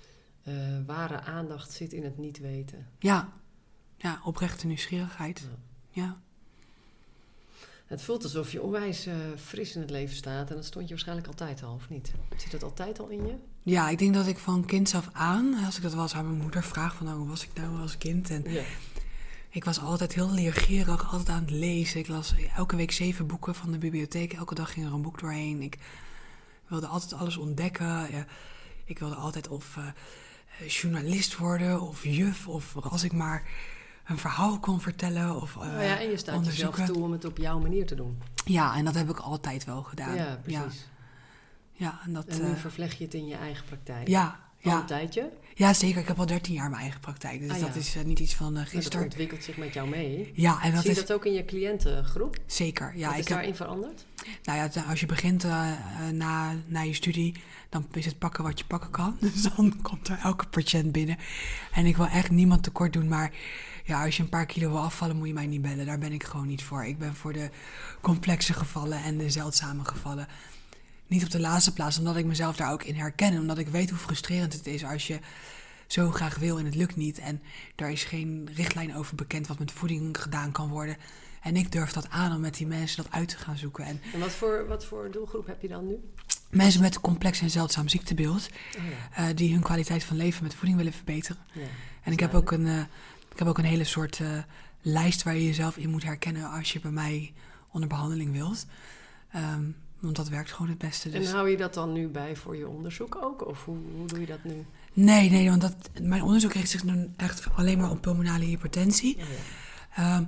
[0.48, 2.88] Uh, ware aandacht zit in het niet weten.
[3.00, 3.30] Ja,
[3.98, 5.48] ja oprechte nieuwsgierigheid.
[5.90, 6.24] ja.
[7.86, 10.50] Het voelt alsof je onwijs uh, fris in het leven staat.
[10.50, 12.12] En dat stond je waarschijnlijk altijd al, of niet?
[12.38, 13.36] Zit dat altijd al in je?
[13.62, 16.28] Ja, ik denk dat ik van kinds af aan, als ik dat wel eens aan
[16.28, 18.30] mijn moeder vraag, van nou, hoe was ik nou als kind?
[18.30, 18.46] En
[19.50, 22.00] ik was altijd heel leergierig, altijd aan het lezen.
[22.00, 24.34] Ik las elke week zeven boeken van de bibliotheek.
[24.34, 25.62] Elke dag ging er een boek doorheen.
[25.62, 25.78] Ik
[26.68, 27.86] wilde altijd alles ontdekken.
[27.86, 28.26] Ja,
[28.86, 33.44] ik wilde altijd of uh, journalist worden, of juf, of als ik maar
[34.06, 35.42] een verhaal kon vertellen.
[35.42, 38.22] Of, uh, ja, en je staat jezelf toe om het op jouw manier te doen.
[38.46, 40.16] Ja, en dat heb ik altijd wel gedaan.
[40.16, 40.88] Ja, precies.
[41.72, 44.08] Ja, en, dat, en nu uh, vervleg je het in je eigen praktijk.
[44.08, 44.80] Ja, Al Ja.
[44.80, 45.30] een tijdje.
[45.56, 46.02] Ja, zeker.
[46.02, 47.40] Ik heb al 13 jaar mijn eigen praktijk.
[47.40, 49.04] Dus Ah, dat is eh, niet iets van eh, dat gisteren.
[49.04, 50.32] ontwikkelt zich met jou mee.
[50.36, 52.38] Ja, en dat Zie je is dat ook in je cliëntengroep?
[52.46, 52.92] zeker.
[52.96, 54.06] Ja, Wat is ik heb, daarin veranderd?
[54.44, 55.78] nou ja, als je begint eh, eh,
[56.14, 57.34] na, na je studie,
[57.70, 59.18] dan is het pakken wat je pakken kan.
[59.34, 61.18] Dus dan komt er elke patiënt binnen.
[61.74, 63.32] En ik wil echt niemand tekort doen, maar
[63.86, 65.86] ja, als je een paar kilo wil afvallen, moet je mij niet bellen.
[65.86, 66.86] Daar ben ik gewoon niet voor.
[66.86, 67.50] Ik ben voor de
[68.02, 70.28] complexe gevallen en de zeldzame gevallen.
[71.08, 73.32] Niet op de laatste plaats, omdat ik mezelf daar ook in herken.
[73.34, 75.20] En omdat ik weet hoe frustrerend het is als je
[75.88, 77.20] zo graag wil en het lukt niet.
[77.20, 77.42] En
[77.76, 80.98] daar is geen richtlijn over bekend wat met voeding gedaan kan worden.
[81.42, 83.86] En ik durf dat aan om met die mensen dat uit te gaan zoeken.
[83.86, 85.96] En En wat voor, wat voor doelgroep heb je dan nu?
[86.50, 88.84] mensen met een complex en zeldzaam ziektebeeld, Oh
[89.16, 89.28] ja.
[89.30, 91.38] eh, die hun kwaliteit van leven met voeding willen verbeteren.
[91.54, 91.62] Ja.
[92.04, 92.80] En ik heb ook een, eh,
[93.36, 94.28] ik heb ook een hele soort eh,
[94.82, 97.34] lijst waar je jezelf in moet herkennen als je bij mij
[97.72, 98.66] onder behandeling wilt.
[99.32, 99.64] Ehm,
[100.00, 101.10] want dat werkt gewoon het beste.
[101.10, 101.28] Dus.
[101.28, 103.48] En hou je dat dan nu bij voor je onderzoek ook?
[103.48, 104.66] Of hoe, hoe doe je dat nu?
[104.94, 109.16] Nee, nee, want dat, mijn onderzoek richt zich nu echt alleen maar op pulmonale hypertensie.
[109.16, 110.16] Oh ja.
[110.16, 110.24] Ehm,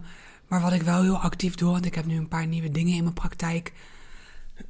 [0.48, 2.96] maar wat ik wel heel actief doe, want ik heb nu een paar nieuwe dingen
[2.96, 3.74] in mijn praktijk.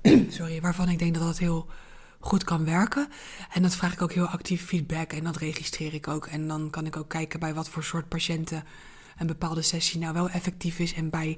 [0.29, 1.67] sorry, waarvan ik denk dat dat heel
[2.27, 3.07] goed kan werken.
[3.51, 6.25] En dat vraag ik ook heel actief feedback en dat registreer ik ook.
[6.25, 8.63] En dan kan ik ook kijken bij wat voor soort patiënten
[9.17, 10.93] een bepaalde sessie nou wel effectief is.
[10.93, 11.37] En bij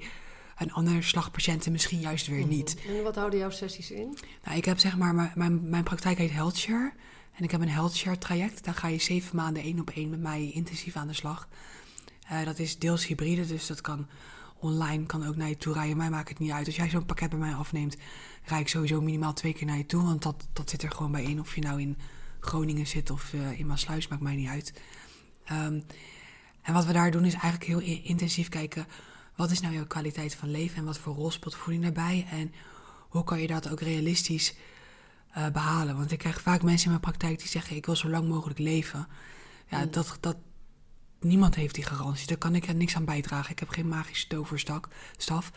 [0.58, 2.78] een andere slag patiënten misschien juist weer niet.
[2.88, 4.17] En wat houden jouw sessies in?
[4.43, 6.93] Nou, ik heb zeg maar, mijn, mijn, mijn praktijk heet HealthShare.
[7.36, 8.63] En ik heb een HealthShare traject.
[8.63, 11.47] Daar ga je zeven maanden één op één met mij intensief aan de slag.
[12.28, 14.08] Eh, dat is deels hybride, dus dat kan
[14.60, 15.97] online, kan ook naar je toe rijden.
[15.97, 16.65] Mij maakt het niet uit.
[16.65, 17.97] Als jij zo'n pakket bij mij afneemt,
[18.49, 20.03] rijd ik sowieso minimaal twee keer naar je toe.
[20.03, 21.39] Want dat, dat zit er gewoon bij in.
[21.39, 21.97] Of je nou in
[22.39, 24.73] Groningen zit of eh, in Maasluis, maakt mij niet uit.
[25.45, 25.79] Ehm,
[26.62, 28.88] en wat we daar doen is eigenlijk heel intensief kijken...
[29.35, 32.27] wat is nou jouw kwaliteit van leven en wat voor rol speelt voeding daarbij...
[32.31, 32.53] en
[33.09, 34.55] hoe kan je dat ook realistisch
[35.29, 35.97] eh, behalen.
[35.97, 38.59] Want ik krijg vaak mensen in mijn praktijk die zeggen: Ik wil zo lang mogelijk
[38.59, 39.07] leven.
[39.69, 39.91] Ja, Mm.
[39.91, 40.38] dat, dat,
[41.19, 42.27] niemand heeft die garantie.
[42.27, 43.51] Daar kan ik er niks aan bijdragen.
[43.51, 45.51] Ik heb geen magische toverstaf.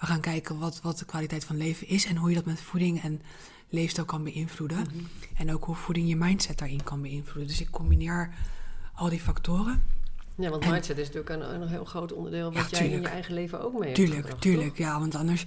[0.00, 2.60] We gaan kijken wat, wat de kwaliteit van leven is en hoe je dat met
[2.60, 3.20] voeding en
[3.68, 4.78] leefstijl kan beïnvloeden.
[4.78, 5.04] Mhm.
[5.34, 7.46] En ook hoe voeding je mindset daarin kan beïnvloeden.
[7.46, 8.34] Dus ik combineer
[8.94, 9.82] al die factoren.
[10.34, 12.52] Ja, want En- mindset is natuurlijk een, een heel groot onderdeel...
[12.52, 14.68] wat Ja, jij in je eigen leven ook mee hebt Tuurlijk, gebracht, tuurlijk.
[14.68, 14.78] toch?
[14.78, 15.44] Ja, want anders,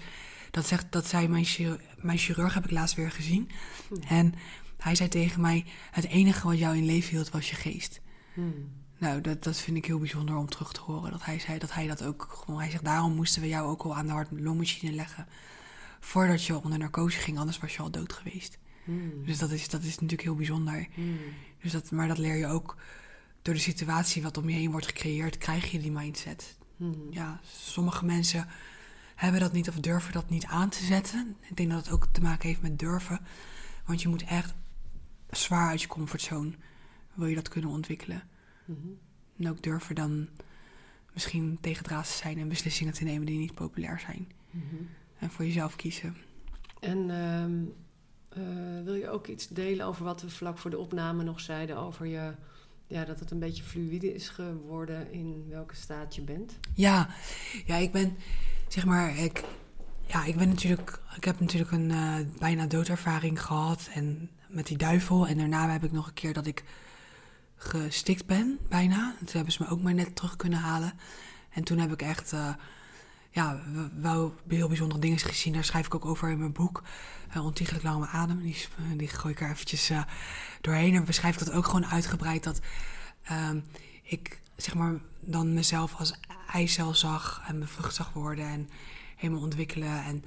[0.52, 3.50] dat, zegt, dat zei mijn, chirurg, mijn chirurg, heb ik laatst weer gezien.
[3.88, 3.96] Hm.
[4.08, 4.34] En
[4.78, 8.02] hij zei tegen mij: Het enige wat jou in leven hield was je geest.
[8.34, 8.70] Hmm.
[9.02, 11.12] Nou, dat, dat vind ik heel bijzonder om terug te horen.
[11.12, 12.60] Dat hij zei dat hij dat ook gewoon.
[12.60, 15.28] Hij zegt: Daarom moesten we jou ook al aan de hart-longmachine leggen.
[16.00, 18.58] Voordat je onder narcose ging, anders was je al dood geweest.
[18.84, 19.26] Hmm.
[19.26, 20.88] Dus dat is, dat is natuurlijk heel bijzonder.
[20.94, 21.20] Hmm.
[21.62, 22.76] Dus dat, maar dat leer je ook
[23.42, 26.58] door de situatie wat om je heen wordt gecreëerd, krijg je die mindset.
[26.78, 27.08] Hmm.
[27.10, 28.48] Ja, sommige mensen
[29.16, 31.36] hebben dat niet of durven dat niet aan te zetten.
[31.50, 33.20] Ik denk dat het ook te maken heeft met durven.
[33.86, 34.54] Want je moet echt
[35.30, 36.52] zwaar uit je comfortzone,
[37.14, 38.30] wil je dat kunnen ontwikkelen.
[39.38, 40.28] En ook durven dan
[41.14, 44.32] misschien tegendraads te zijn en beslissingen te nemen die niet populair zijn.
[44.50, 44.76] Mhm.
[45.20, 46.16] En voor jezelf kiezen.
[46.80, 47.64] En ehm,
[48.30, 51.78] eh, wil je ook iets delen over wat we vlak voor de opname nog zeiden
[51.78, 52.34] over je,
[52.88, 56.60] ja, dat het een beetje fluïde is geworden in welke staat je bent?
[56.74, 57.10] Ja,
[57.66, 58.18] ja, ik ben,
[58.68, 59.44] zeg maar, ik,
[60.06, 64.78] ja, ik ben natuurlijk, ik heb natuurlijk een eh, bijna doodervaring gehad en met die
[64.78, 65.28] duivel.
[65.28, 66.64] En daarna heb ik nog een keer dat ik
[67.62, 69.16] gestikt ben, bijna.
[69.18, 70.94] Toen hebben ze me ook maar net terug kunnen halen.
[71.50, 72.54] En toen heb ik echt, eh,
[73.30, 73.62] ja,
[74.02, 75.54] wel heel bijzondere dingen gezien.
[75.54, 76.84] Daar schrijf ik ook over in mijn boek.
[77.36, 78.42] Uh, Ontiegelijk lange adem.
[78.42, 80.02] Die, die gooi ik er eventjes eh,
[80.62, 80.96] doorheen.
[80.96, 82.44] En beschrijf ik dat ook gewoon uitgebreid.
[82.44, 82.60] Dat
[83.24, 83.60] ehm,
[84.04, 86.14] ik, zeg maar, dan mezelf als
[86.52, 88.46] eicel zag en bevrucht zag worden.
[88.46, 88.70] En
[89.16, 90.04] helemaal ontwikkelen.
[90.04, 90.24] En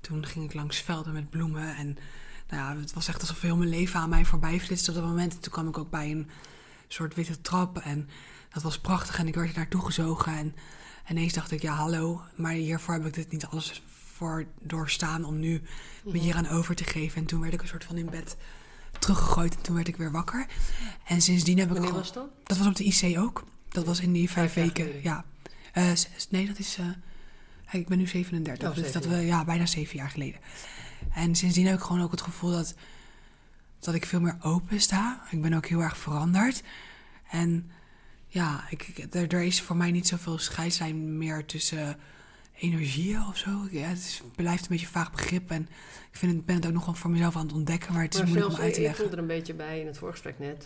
[0.00, 1.76] toen ging ik langs velden met bloemen.
[1.76, 1.98] En
[2.48, 5.06] nou ja, het was echt alsof heel mijn leven aan mij voorbij flitste op dat
[5.06, 5.34] moment.
[5.34, 6.30] En toen kwam ik ook bij een
[6.88, 7.78] soort witte trap.
[7.78, 8.08] En
[8.52, 9.18] dat was prachtig.
[9.18, 10.32] En ik werd er naartoe gezogen.
[10.36, 10.54] En
[11.10, 12.22] ineens dacht ik, ja, hallo.
[12.36, 13.82] Maar hiervoor heb ik dit niet alles
[14.14, 15.62] voor doorstaan om nu
[16.04, 17.20] me hier aan over te geven.
[17.20, 18.36] En toen werd ik een soort van in bed
[18.98, 19.56] teruggegooid.
[19.56, 20.46] En toen werd ik weer wakker.
[21.04, 22.28] En sindsdien heb ik Wanneer was dat?
[22.44, 23.44] Dat was op de IC ook.
[23.68, 25.02] Dat was in die vijf, weken.
[25.02, 25.24] Ja.
[25.72, 25.90] Eh,
[26.30, 26.76] nee, dat is.
[26.78, 28.68] eh, ik ben nu 37.
[28.68, 30.40] Oh, dus dat we, ja, bijna zeven jaar geleden.
[31.14, 32.74] En sindsdien heb ik gewoon ook het gevoel dat,
[33.86, 35.22] dat ik veel meer open sta.
[35.30, 36.62] Ik ben ook heel erg veranderd.
[37.30, 37.70] En
[38.28, 41.96] ja, ik, er, er is voor mij niet zoveel scheidslijn meer tussen
[42.58, 43.50] energieën of zo.
[43.70, 45.50] Ja, het is, blijft een beetje een vaag begrip.
[45.50, 45.62] En
[46.10, 47.92] ik vind het, ben het ook nog wel voor mezelf aan het ontdekken.
[47.92, 49.04] Maar het is Maar moeilijk zelfs, om uit te ik, ik leggen.
[49.16, 50.64] voelde er een beetje bij in het voorgesprek net.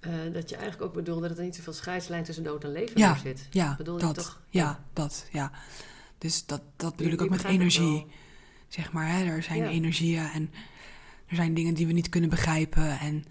[0.00, 2.98] eh, dat je eigenlijk ook bedoelde dat er niet zoveel scheidslijn tussen dood en leven
[2.98, 3.46] Ja, zit.
[3.50, 4.14] Ja, Bedoel je dat.
[4.14, 4.40] toch?
[4.50, 5.26] Ja, dat.
[5.32, 5.50] Ja.
[6.18, 8.06] Dus dat, dat bedoel ik ook met energie.
[8.68, 10.50] Zeg maar, hè, er zijn energieën en
[11.28, 12.98] er zijn dingen die we niet kunnen begrijpen.
[12.98, 13.24] En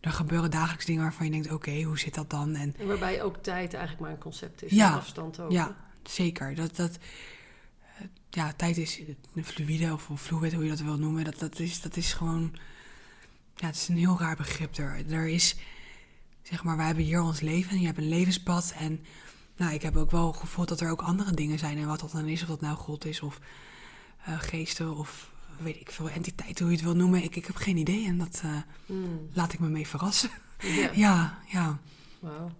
[0.00, 2.54] er gebeuren dagelijks dingen waarvan je denkt, oké, hoe zit dat dan?
[2.54, 5.50] En, en waarbij ook tijd eigenlijk maar een concept is, Ja, afstand ook.
[5.50, 6.54] ja, zeker.
[6.54, 6.98] Dat, dat,
[7.98, 9.00] eh, ja, tijd is
[9.34, 11.24] een fluïde of een fluid, hoe je dat wil noemen.
[11.24, 12.54] Dat, dat, is, dat is gewoon,
[13.56, 14.76] ja, het is een heel raar begrip.
[14.76, 15.56] Er, er is,
[16.42, 17.80] zeg maar, wij hebben hier ons leven.
[17.80, 19.00] Je hebt een levenspad en
[19.56, 21.78] nou, ik heb ook wel gevoeld dat er ook andere dingen zijn.
[21.78, 23.40] En wat dat dan is, of dat nou God is of
[24.24, 27.22] eh, geesten of weet ik veel, entiteiten, hoe je het wil noemen.
[27.22, 29.28] Ik, ik heb geen idee en dat eh, Hmm.
[29.32, 30.30] laat ik me mee verrassen.
[30.58, 30.90] Ja.
[31.04, 31.78] Ja, ja,
[32.18, 32.50] Wauw.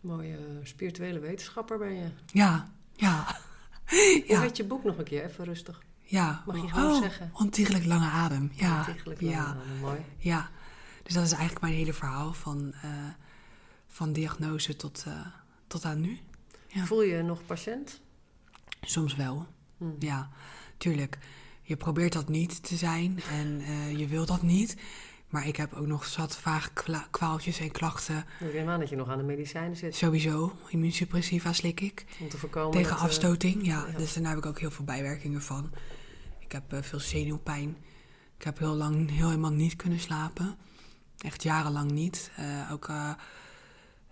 [0.00, 2.06] Mooie eh, spirituele wetenschapper ben je.
[2.26, 3.40] ja, ja.
[3.86, 5.24] Hoe Ja, heet je boek nog een keer?
[5.24, 5.82] Even rustig.
[6.04, 6.42] ja.
[6.46, 7.30] Mag je gewoon oh, zeggen?
[7.34, 8.50] Ontiegelijk lange adem.
[8.54, 10.00] Ja, Ontiegelijk ja, Mooi.
[10.18, 10.50] ja.
[11.02, 12.90] Dus dat is eigenlijk mijn hele verhaal van, eh,
[13.88, 15.04] van diagnose tot,
[15.66, 16.18] tot aan nu.
[16.66, 16.84] Ja.
[16.84, 18.00] Voel je je nog patiënt?
[18.80, 19.46] Soms wel.
[19.76, 19.96] Hmm.
[19.98, 20.30] Ja,
[20.76, 21.18] tuurlijk.
[21.62, 24.76] Je probeert dat niet te zijn en eh, je wil dat niet.
[25.28, 28.24] Maar ik heb ook nog zat vaag kwa- kwaaltjes en klachten.
[28.40, 29.94] Ik neem aan dat je nog aan de medicijnen zit.
[29.96, 32.04] Sowieso, immuunsuppressiva slik ik.
[32.20, 33.86] Om te voorkomen Tegen dat, eh, afstoting, ja.
[33.92, 33.98] ja.
[33.98, 35.70] Dus daar heb ik ook heel veel bijwerkingen van.
[36.38, 37.76] Ik heb eh, veel zenuwpijn.
[38.38, 40.56] Ik heb heel lang heel helemaal niet kunnen slapen.
[41.18, 42.30] Echt jarenlang niet.
[42.72, 42.90] Ook,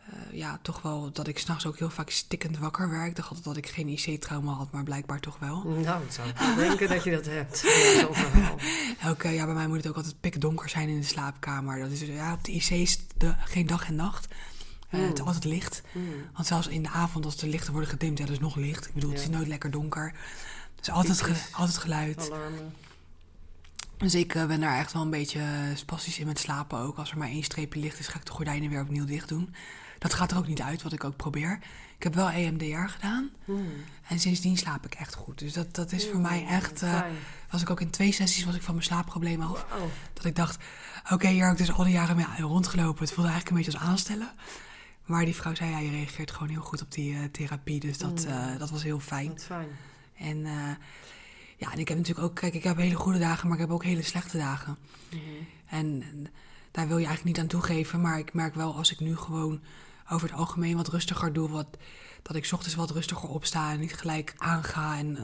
[0.07, 3.07] eh, ja, toch wel dat ik s'nachts ook heel vaak stikkend wakker werd.
[3.07, 5.63] Ik dacht altijd dat ik geen IC-trauma had, maar blijkbaar toch wel.
[5.65, 7.61] Nou, ik zou denken dat je dat hebt.
[9.23, 11.79] Ja, ja, bij mij moet het ook altijd pikdonker zijn in de slaapkamer.
[11.81, 14.29] Dat is, ja, op de IC is de, geen dag en nacht.
[14.89, 15.27] Eh, Het is Mm.
[15.27, 15.83] altijd licht.
[15.93, 16.13] Hmm.
[16.35, 18.87] Want zelfs in de avond, als de lichten worden gedimd, ja, dat is nog licht.
[18.87, 20.15] Ik bedoel, het is nooit lekker donker.
[20.77, 22.31] Dus altijd, ge- altijd geluid.
[22.31, 22.75] Alarmen.
[23.97, 25.43] Dus ik eh, ben daar echt wel een beetje
[25.75, 26.97] spastisch in met slapen ook.
[26.97, 29.55] Als er maar één streepje licht is, ga ik de gordijnen weer opnieuw dicht doen.
[30.01, 31.59] Dat gaat er ook niet uit, wat ik ook probeer.
[31.97, 33.31] Ik heb wel EMDR gedaan.
[33.45, 33.67] Hmm.
[34.09, 35.39] En sindsdien slaap ik echt goed.
[35.39, 36.79] Dus dat, dat is voor Hmm, mij echt...
[36.79, 37.15] fijn.
[37.51, 39.67] was ik ook in twee sessies was ik van mijn slaapproblemen af.
[40.13, 40.65] Dat ik dacht,
[41.11, 43.03] oké, hier heb ik dus al die jaren mee rondgelopen.
[43.05, 44.31] Het voelde eigenlijk een beetje als aanstellen.
[45.05, 47.81] Maar die vrouw zei, ja, je reageert gewoon heel goed op die eh, therapie.
[47.81, 48.33] Dus dat, Mm.
[48.33, 49.39] eh, dat was heel fijn.
[49.39, 49.69] Fijn.
[50.19, 50.39] En
[51.57, 53.73] ja, en ik heb natuurlijk ook, kijk, ik heb hele goede dagen, maar ik heb
[53.73, 54.77] ook hele slechte dagen.
[55.11, 55.21] Mhm.
[55.67, 56.27] En, en
[56.71, 58.01] daar wil je eigenlijk niet aan toegeven.
[58.01, 59.61] Maar ik merk wel als ik nu gewoon
[60.11, 61.49] over het algemeen wat rustiger doe.
[61.49, 61.67] Wat,
[62.23, 65.23] dat ik 's ochtends wat rustiger opsta en niet gelijk aanga en eh,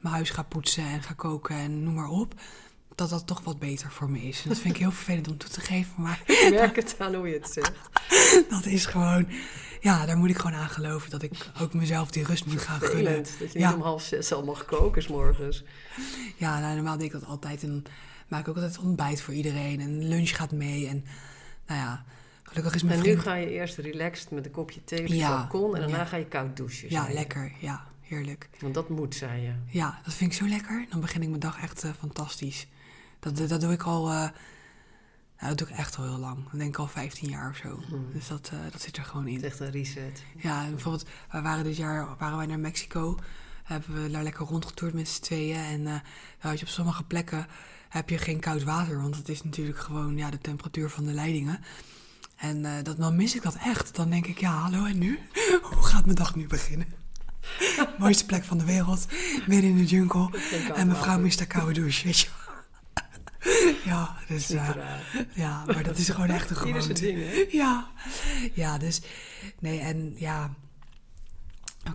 [0.00, 2.34] mijn huis ga poetsen en ga koken en noem maar op.
[2.94, 4.42] Dat dat toch wat beter voor me is.
[4.42, 6.02] En dat vind ik heel vervelend om toe te geven.
[6.02, 7.72] Maar Ik merk het aan hoe je het zegt.
[8.50, 9.28] dat is gewoon,
[9.80, 11.10] ja, daar moet ik gewoon aan geloven.
[11.10, 12.96] Dat ik ook mezelf die rust moet gaan gunnen.
[13.04, 13.66] Vervelend dat je Ja.
[13.68, 15.64] niet om half zes al mag koken 's morgens.
[16.36, 17.62] Ja, nou, normaal deed ik dat altijd.
[17.62, 17.84] En
[18.28, 19.80] maak ik ook altijd ontbijt voor iedereen.
[19.80, 20.88] En lunch gaat mee.
[20.88, 21.04] En
[21.66, 22.04] nou ja,
[22.56, 25.36] gelukkig is mijn En nu ga je eerst relaxed met een kopje thee op Ja.
[25.36, 25.74] balkon.
[25.74, 26.04] En daarna Ja.
[26.04, 26.90] ga je koud douchen.
[26.90, 27.52] Ja, lekker.
[27.60, 28.48] Ja, heerlijk.
[28.60, 29.52] Want dat moet, zei je.
[29.66, 30.86] Ja, dat vind ik zo lekker.
[30.90, 32.66] Dan begin ik mijn dag echt eh, fantastisch.
[33.18, 34.08] Dat, dat doe ik al...
[34.10, 34.14] eh,
[35.38, 36.48] nou, dat doe ik echt al heel lang.
[36.50, 37.76] Dan denk ik al 15 jaar of zo.
[37.76, 38.12] Mhm.
[38.12, 39.38] Dus dat, eh, dat zit er gewoon Het in.
[39.40, 40.22] is echt een reset.
[40.36, 43.18] Ja, bijvoorbeeld, wij waren dit jaar waren wij naar Mexico.
[43.64, 45.56] Hebben we daar lekker rondgetoerd met z'n tweeën.
[45.56, 46.02] En
[46.38, 47.46] had je op sommige plekken
[47.88, 49.00] heb je geen koud water.
[49.02, 51.60] Want het is natuurlijk gewoon ja, de temperatuur van de leidingen.
[52.36, 53.94] En eh, dat, dan mis ik dat echt.
[53.94, 55.18] Dan denk ik, ja, hallo, en nu?
[55.72, 56.86] Hoe gaat mijn dag nu beginnen?
[57.98, 59.06] Mooiste plek van de wereld.
[59.46, 60.30] Midden in de jungle.
[60.74, 61.20] En mevrouw water.
[61.20, 62.28] mist haar koude douche, weet je.
[63.84, 64.70] Ja, dus, eh,
[65.34, 66.92] ja, maar dat is gewoon echt een gewoonte.
[66.92, 67.46] ding, hè?
[67.50, 67.90] Ja,
[68.54, 69.00] ja, dus
[69.58, 70.54] nee, en ja,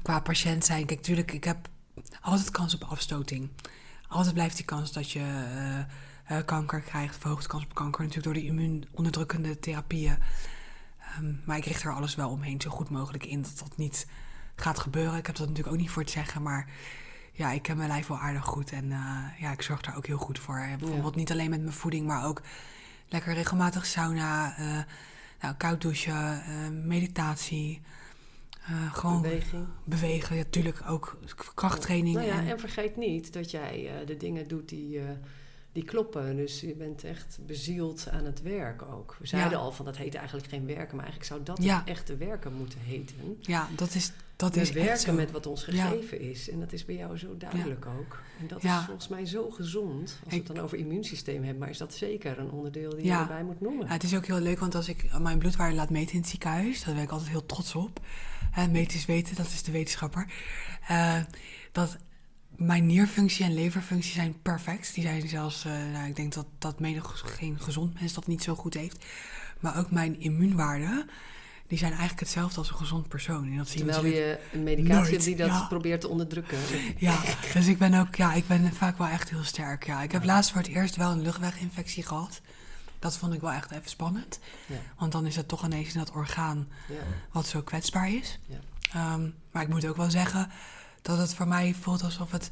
[0.01, 1.69] qua patiënt zijn, kijk, tuurlijk, ik heb
[2.21, 3.49] altijd kans op afstoting.
[4.07, 5.93] Altijd blijft die kans dat je eh,
[6.37, 10.17] eh, kanker krijgt, verhoogde kans op kanker, natuurlijk door de immuunonderdrukkende therapieën.
[10.99, 14.07] Ehm, maar ik richt er alles wel omheen, zo goed mogelijk in dat dat niet
[14.55, 15.17] gaat gebeuren.
[15.17, 16.69] Ik heb dat natuurlijk ook niet voor te zeggen, maar
[17.33, 20.05] ja, ik ken mijn lijf wel aardig goed en eh, ja, ik zorg daar ook
[20.07, 20.57] heel goed voor.
[20.57, 22.41] En bijvoorbeeld niet alleen met mijn voeding, maar ook
[23.07, 24.79] lekker regelmatig sauna, eh,
[25.41, 27.81] nou, koud douchen, eh, meditatie.
[28.61, 29.25] eh, gewoon
[29.83, 31.19] bewegen, ja, natuurlijk ook
[31.55, 32.15] krachttraining.
[32.15, 35.05] Nou ja, en, en vergeet niet dat jij eh, de dingen doet die, eh,
[35.71, 36.35] die kloppen.
[36.35, 39.15] Dus je bent echt bezield aan het werk ook.
[39.19, 39.57] We zeiden Ja.
[39.57, 41.77] al van dat heet eigenlijk geen werken, maar eigenlijk zou dat Ja.
[41.79, 43.37] het echte werken moeten heten.
[43.39, 45.13] ja, dat is, dat We is echt werken zo.
[45.13, 45.87] met wat ons Ja.
[45.87, 46.49] gegeven is.
[46.49, 48.19] En dat is bij jou zo duidelijk ook.
[48.39, 50.19] En dat is volgens mij zo gezond.
[50.23, 53.11] Als we het dan over immuunsysteem hebben, maar is dat zeker een onderdeel die je
[53.11, 53.85] erbij moet noemen.
[53.85, 56.29] Ja, het is ook heel leuk, want als ik mijn bloedwaarde laat meten in het
[56.29, 57.99] ziekenhuis, daar ben ik altijd heel trots op.
[58.57, 60.31] Uh, meten is weten, dat is de wetenschapper.
[60.87, 61.19] Eh,
[61.71, 61.97] dat
[62.65, 64.93] mijn nierfunctie en leverfunctie zijn perfect.
[64.93, 68.43] Die zijn zelfs, eh, nou, ik denk dat, dat menig geen gezond mens dat niet
[68.43, 69.05] zo goed heeft.
[69.59, 71.09] Maar ook mijn immuunwaarden,
[71.67, 73.45] die zijn eigenlijk hetzelfde als een gezond persoon.
[73.45, 75.65] En dat zie Terwijl je een medicatie hebt die dat ja.
[75.67, 76.57] probeert te onderdrukken.
[76.97, 77.19] Ja,
[77.53, 79.85] dus ik ben ook, ja, ik ben vaak wel echt heel sterk.
[79.85, 80.01] Ja.
[80.01, 82.41] Ik heb laatst voor het eerst wel een luchtweginfectie gehad.
[82.99, 84.39] Dat vond ik wel echt even spannend.
[84.65, 84.75] Ja.
[84.97, 86.67] Want dan is het toch ineens dat orgaan
[87.31, 88.39] wat zo kwetsbaar is.
[88.45, 88.59] Ja.
[88.93, 90.51] Ehm, maar ik moet ook wel zeggen
[91.01, 92.51] dat het voor mij voelt alsof het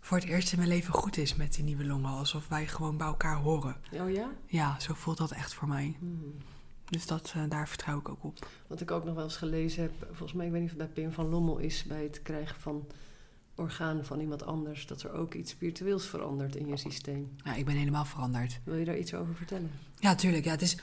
[0.00, 2.10] voor het eerst in mijn leven goed is met die nieuwe longen.
[2.10, 3.76] Alsof wij gewoon bij elkaar horen.
[3.92, 4.30] Oh ja?
[4.46, 5.96] Ja, zo voelt dat echt voor mij.
[5.98, 6.36] Hmm.
[6.84, 8.48] Dus dat, eh, daar vertrouw ik ook op.
[8.66, 10.94] Wat ik ook nog wel eens gelezen heb, volgens mij, ik weet niet of het
[10.94, 12.86] bij Pim van Lommel is, bij het krijgen van
[13.54, 17.36] organen van iemand anders, dat er ook iets spiritueels verandert in je systeem.
[17.44, 18.60] Ja, ik ben helemaal veranderd.
[18.64, 19.70] Wil je daar iets over vertellen?
[19.98, 20.44] Ja, tuurlijk.
[20.44, 20.76] Ja, het is...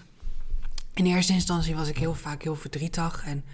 [0.94, 3.46] In eerste instantie was ik heel vaak heel verdrietig en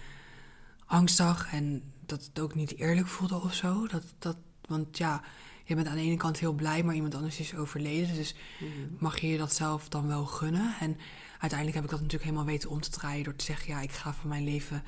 [0.86, 1.54] angstig.
[1.54, 3.88] En dat het ook niet eerlijk voelde of zo.
[3.88, 4.38] Dat, dat,
[4.68, 5.22] want ja,
[5.63, 8.16] je bent aan de ene kant heel blij, maar iemand anders is overleden.
[8.16, 8.98] Dus Hmm.
[9.00, 10.76] mag je je dat zelf dan wel gunnen?
[10.80, 10.98] En
[11.32, 13.92] uiteindelijk heb ik dat natuurlijk helemaal weten om te draaien door te zeggen: ja, ik
[13.92, 14.84] ga van mijn leven,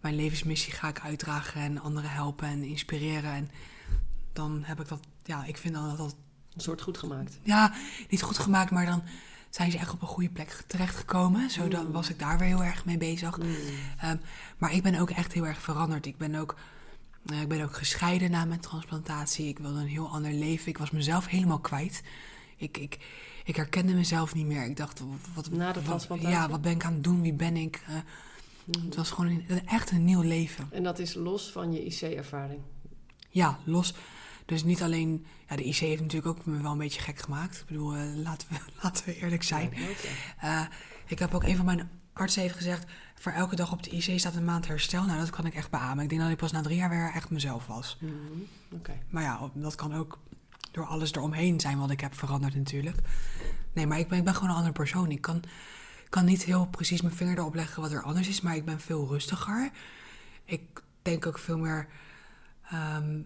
[0.00, 3.32] mijn levensmissie ga ik uitdragen en anderen helpen en inspireren.
[3.32, 3.50] En
[4.32, 6.16] dan heb ik dat, ja, ik vind dan dat dat
[6.54, 7.38] Een soort goed gemaakt.
[7.42, 7.74] ja,
[8.08, 9.02] niet goed gemaakt, maar dan
[9.54, 11.50] zijn ze echt op een goede plek terechtgekomen.
[11.50, 11.92] Zo dan Mm.
[11.92, 13.36] was ik daar weer heel erg mee bezig.
[13.36, 13.54] Hmm.
[14.00, 14.16] Ehm,
[14.58, 16.06] maar ik ben ook echt heel erg veranderd.
[16.06, 16.56] Ik ben ook,
[17.26, 19.46] eh, ik ben ook gescheiden na mijn transplantatie.
[19.48, 20.68] Ik wilde een heel ander leven.
[20.68, 22.02] Ik was mezelf helemaal kwijt.
[22.56, 22.98] Ik, ik,
[23.44, 24.64] ik herkende mezelf niet meer.
[24.64, 25.02] Ik dacht,
[25.34, 27.22] wat, Na de wat- ja, wat ben ik aan het doen?
[27.22, 27.82] Wie ben ik?
[27.86, 27.94] Eh,
[28.64, 28.84] Hmm.
[28.84, 30.68] het was gewoon een- echt een nieuw leven.
[30.70, 32.60] En dat is los van je IC-ervaring.
[33.28, 33.94] Ja, los.
[34.52, 35.26] Dus niet alleen...
[35.48, 37.60] Ja, de IC heeft natuurlijk ook me wel een beetje gek gemaakt.
[37.60, 39.72] Ik bedoel, eh, laten, we, laten we eerlijk zijn.
[40.38, 40.64] Eh,
[41.06, 42.84] ik heb ook een van mijn artsen heeft gezegd...
[43.14, 45.04] voor elke dag op de IC staat een maand herstel.
[45.04, 46.02] Nou, dat kan ik echt beamen.
[46.02, 47.96] Ik denk dat ik pas na drie jaar weer echt mezelf was.
[47.98, 48.46] Hmm.
[48.70, 48.98] Oké.
[49.08, 50.18] Maar ja, dat kan ook
[50.70, 52.96] door alles eromheen zijn wat ik heb veranderd natuurlijk.
[53.72, 55.10] Nee, maar ik ben, ik ben gewoon een andere persoon.
[55.10, 55.42] Ik kan,
[56.08, 58.40] kan niet heel precies mijn vinger erop leggen wat er anders is...
[58.40, 59.70] maar ik ben veel rustiger.
[60.44, 61.88] Ik denk ook veel meer
[62.70, 63.20] ehm,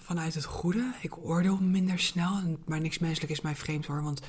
[0.00, 0.92] vanuit het goede.
[1.00, 2.58] Ik oordeel minder snel.
[2.66, 4.02] Maar niks menselijk is mij vreemd hoor.
[4.02, 4.20] Want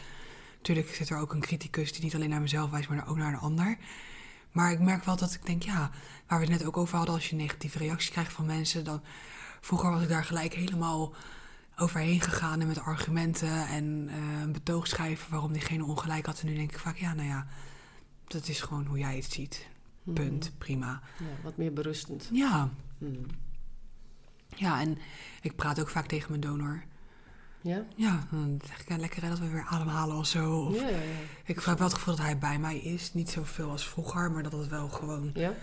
[0.57, 3.33] natuurlijk zit er ook een criticus die niet alleen naar mezelf wijst, maar ook naar
[3.33, 3.77] een ander.
[4.51, 5.91] Maar ik merk wel dat ik denk, ja,
[6.27, 9.01] waar we het net ook over hadden, als je negatieve reactie krijgt van mensen, dan
[9.61, 11.13] vroeger was ik daar gelijk helemaal
[11.75, 16.39] overheen gegaan en met argumenten en eh, een betoog schrijven waarom diegene ongelijk had.
[16.39, 17.47] En nu denk ik vaak, ja, nou ja,
[18.27, 19.67] dat is gewoon hoe jij het ziet.
[20.03, 20.13] Hmm.
[20.13, 21.01] Punt, prima.
[21.19, 22.29] Ja, wat meer berustend.
[22.31, 23.25] Ja, Hmm.
[24.57, 24.97] Ja, en
[25.41, 26.83] ik praat ook vaak tegen mijn donor.
[27.61, 27.85] Ja?
[27.95, 30.59] Ja, dan zeg ik, ja, lekker hè, dat we weer ademhalen of zo.
[30.59, 31.17] Of, Ja, ja, ja.
[31.45, 33.13] Ik heb wel het gevoel dat hij bij mij is.
[33.13, 35.53] Niet zoveel als vroeger, maar dat het wel gewoon Ja?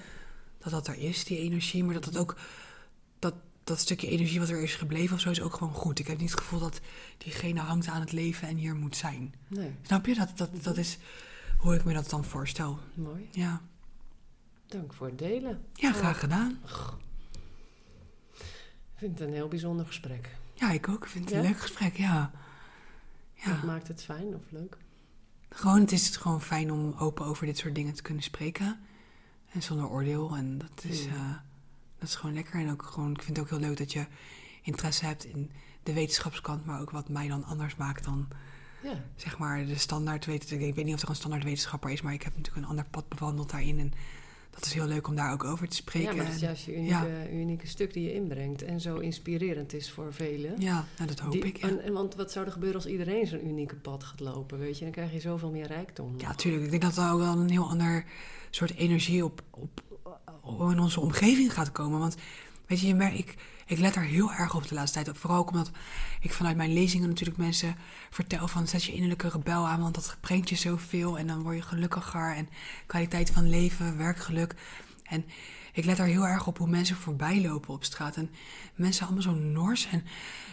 [0.58, 1.84] dat dat er is, die energie.
[1.84, 2.36] Maar dat het ook
[3.18, 5.98] dat, dat stukje energie wat er is gebleven of zo is ook gewoon goed.
[5.98, 6.80] Ik heb niet het gevoel dat
[7.18, 9.34] diegene hangt aan het leven en hier moet zijn.
[9.48, 9.74] Nee.
[9.82, 10.14] Snap je?
[10.14, 10.98] Dat, dat, dat is
[11.58, 12.78] hoe ik me dat dan voorstel.
[12.94, 13.28] Mooi.
[13.30, 13.60] Ja,
[14.66, 15.62] Dank voor het delen.
[15.72, 16.58] ja graag gedaan.
[19.04, 20.28] Vind het een heel bijzonder gesprek.
[20.54, 21.04] Ja, ik ook.
[21.04, 22.30] Ik vind het een leuk gesprek, ja.
[23.34, 24.76] Ja, maakt het fijn of leuk?
[25.50, 28.80] gewoon, het is gewoon fijn om open over dit soort dingen te kunnen spreken.
[29.52, 30.36] En zonder oordeel.
[30.36, 31.12] En dat is, Mm.
[31.12, 31.30] eh,
[31.98, 32.60] dat is gewoon lekker.
[32.60, 34.06] En ook gewoon, ik vind het ook heel leuk dat je
[34.62, 35.50] interesse hebt in
[35.82, 38.28] de wetenschapskant, maar ook wat mij dan anders maakt dan
[38.82, 39.02] Ja.
[39.16, 40.68] zeg maar de standaard wetenschapper.
[40.68, 42.84] Ik weet niet of er een standaard wetenschapper is, maar ik heb natuurlijk een ander
[42.90, 43.78] pad bewandeld daarin.
[43.78, 43.92] En
[44.54, 46.10] dat is heel leuk om daar ook over te spreken.
[46.10, 48.62] ja, maar dat is juist je unieke, unieke stuk die je inbrengt.
[48.62, 50.54] En zo inspirerend is voor velen.
[50.60, 51.56] ja, nou, dat hoop Die- ik.
[51.56, 51.68] Ja.
[51.68, 54.58] en, en want wat zou er gebeuren als iedereen zo'n unieke pad gaat lopen?
[54.58, 56.14] Weet je, dan krijg je zoveel meer rijkdom.
[56.18, 56.64] ja, tuurlijk.
[56.64, 58.04] Ik denk dat er ook wel een heel ander
[58.50, 59.82] soort energie op, op,
[60.42, 61.98] op in onze omgeving gaat komen.
[61.98, 62.16] Want
[62.66, 63.34] weet je, je merkt,
[63.66, 65.18] ik, let er heel erg op de laatste tijd.
[65.18, 65.70] Vooral ook omdat
[66.20, 67.76] ik vanuit mijn lezingen natuurlijk mensen
[68.10, 71.56] vertel van zet je innerlijke rebel aan, want dat brengt je zoveel en dan word
[71.56, 72.48] je gelukkiger en
[72.86, 74.54] kwaliteit van leven, werkgeluk.
[75.04, 75.24] En
[75.74, 78.16] ik let er heel erg op hoe mensen voorbij lopen op straat.
[78.16, 78.30] En
[78.74, 79.86] mensen allemaal zo nors.
[79.86, 80.04] En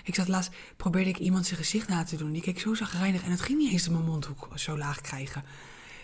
[0.04, 2.32] ik zat laatst, probeerde ik iemand zijn gezicht na te doen.
[2.32, 5.44] Die keek zo zagrijnig en het ging niet eens mijn mondhoek zo laag krijgen.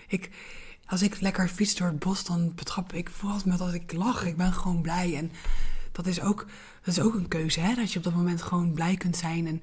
[0.07, 0.29] Ik,
[0.85, 4.25] als ik lekker fiets door het bos, dan betrap ik vooral met dat ik lach.
[4.25, 5.15] Ik ben gewoon blij.
[5.15, 5.31] En
[5.97, 6.45] dat is ook,
[6.83, 7.75] dat is ook een keuze, hè?
[7.75, 9.61] Dat je op dat moment gewoon blij kunt zijn en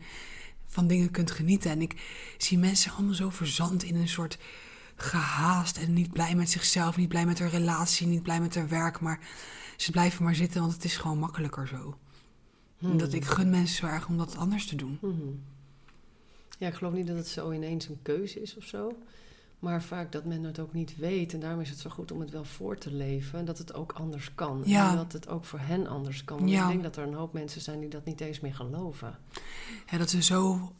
[0.66, 1.70] van dingen kunt genieten.
[1.70, 1.94] En ik
[2.38, 4.38] zie mensen allemaal zo verzand in een soort
[4.96, 8.68] gehaast en niet blij met zichzelf, niet blij met hun relatie, niet blij met hun
[8.68, 9.20] werk, maar
[9.76, 11.98] ze blijven maar zitten, want het is gewoon makkelijker zo.
[12.78, 14.98] Dat ik gun mensen zo erg om dat anders te doen.
[15.00, 15.28] Mhm.
[16.58, 18.96] Ja, ik geloof niet dat het zo ineens een keuze is of zo.
[19.64, 21.32] Maar vaak dat men het ook niet weet.
[21.32, 23.38] En daarom is het zo goed om het wel voor te leven.
[23.38, 24.62] En dat het ook anders kan.
[24.64, 24.90] Ja.
[24.90, 26.36] En dat het ook voor hen anders kan.
[26.38, 26.62] Want Ja.
[26.62, 29.18] ik denk dat er een hoop mensen zijn die dat niet eens meer geloven.
[29.90, 30.72] Ja, dat ze zo,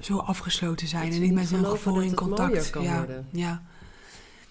[0.00, 2.70] zo afgesloten zijn en niet met hun gevoel in contact.
[2.70, 3.26] kan ja, worden.
[3.30, 3.62] ja.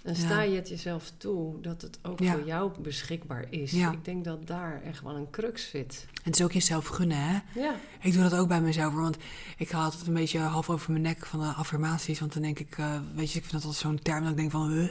[0.04, 3.74] En sta je het jezelf toe dat het ook voor jou beschikbaar is.
[3.74, 6.06] Ik denk dat daar echt wel een crux zit.
[6.14, 7.40] En het is ook jezelf gunnen, hè?
[7.60, 9.18] Ja, Ik doe dat ook bij mezelf, want
[9.58, 12.20] ik ga altijd een beetje half over mijn nek van de affirmaties.
[12.20, 14.38] Want dan denk ik, eh, weet je, ik vind dat altijd zo'n term dat ik
[14.38, 14.90] denk van...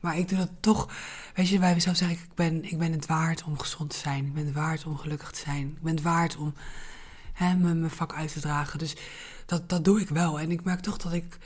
[0.00, 0.88] Maar ik doe dat toch,
[1.34, 3.96] weet je, bij mezelf zeg ik, ik ben, ik ben het waard om gezond te
[3.96, 4.26] zijn.
[4.26, 5.66] Ik ben het waard om gelukkig te zijn.
[5.66, 6.54] Ik ben het waard om
[7.32, 8.78] hè, mijn, mijn vak uit te dragen.
[8.78, 8.96] Dus
[9.46, 10.40] dat, dat doe ik wel.
[10.40, 11.38] En ik merk toch dat ik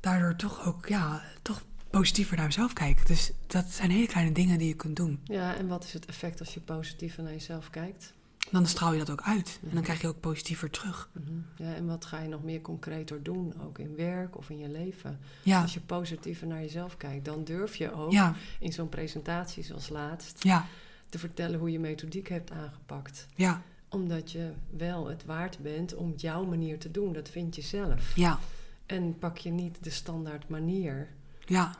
[0.00, 1.62] daardoor toch ook, ja, toch
[1.98, 3.06] positiever naar mezelf kijk.
[3.06, 5.20] Dus dat zijn hele kleine dingen die je kunt doen.
[5.24, 8.12] ja, en wat is het effect als je positiever naar jezelf kijkt?
[8.50, 9.58] Dan straal je dat ook uit.
[9.62, 11.08] En dan krijg je ook positiever terug.
[11.12, 11.32] Mhm.
[11.56, 14.68] Ja, en wat ga je nog meer concreter doen, ook in werk of in je
[14.68, 15.18] leven?
[15.42, 19.62] Ja, Als je positiever naar jezelf kijkt, dan durf je ook ja, in zo'n presentatie
[19.64, 20.66] zoals laatst ja,
[21.08, 23.26] te vertellen hoe je methodiek hebt aangepakt.
[23.34, 27.12] ja, Omdat je wel het waard bent om jouw manier te doen.
[27.12, 28.16] Dat vind je zelf.
[28.16, 28.38] ja,
[28.86, 31.08] En pak je niet de standaard manier.
[31.46, 31.74] ja.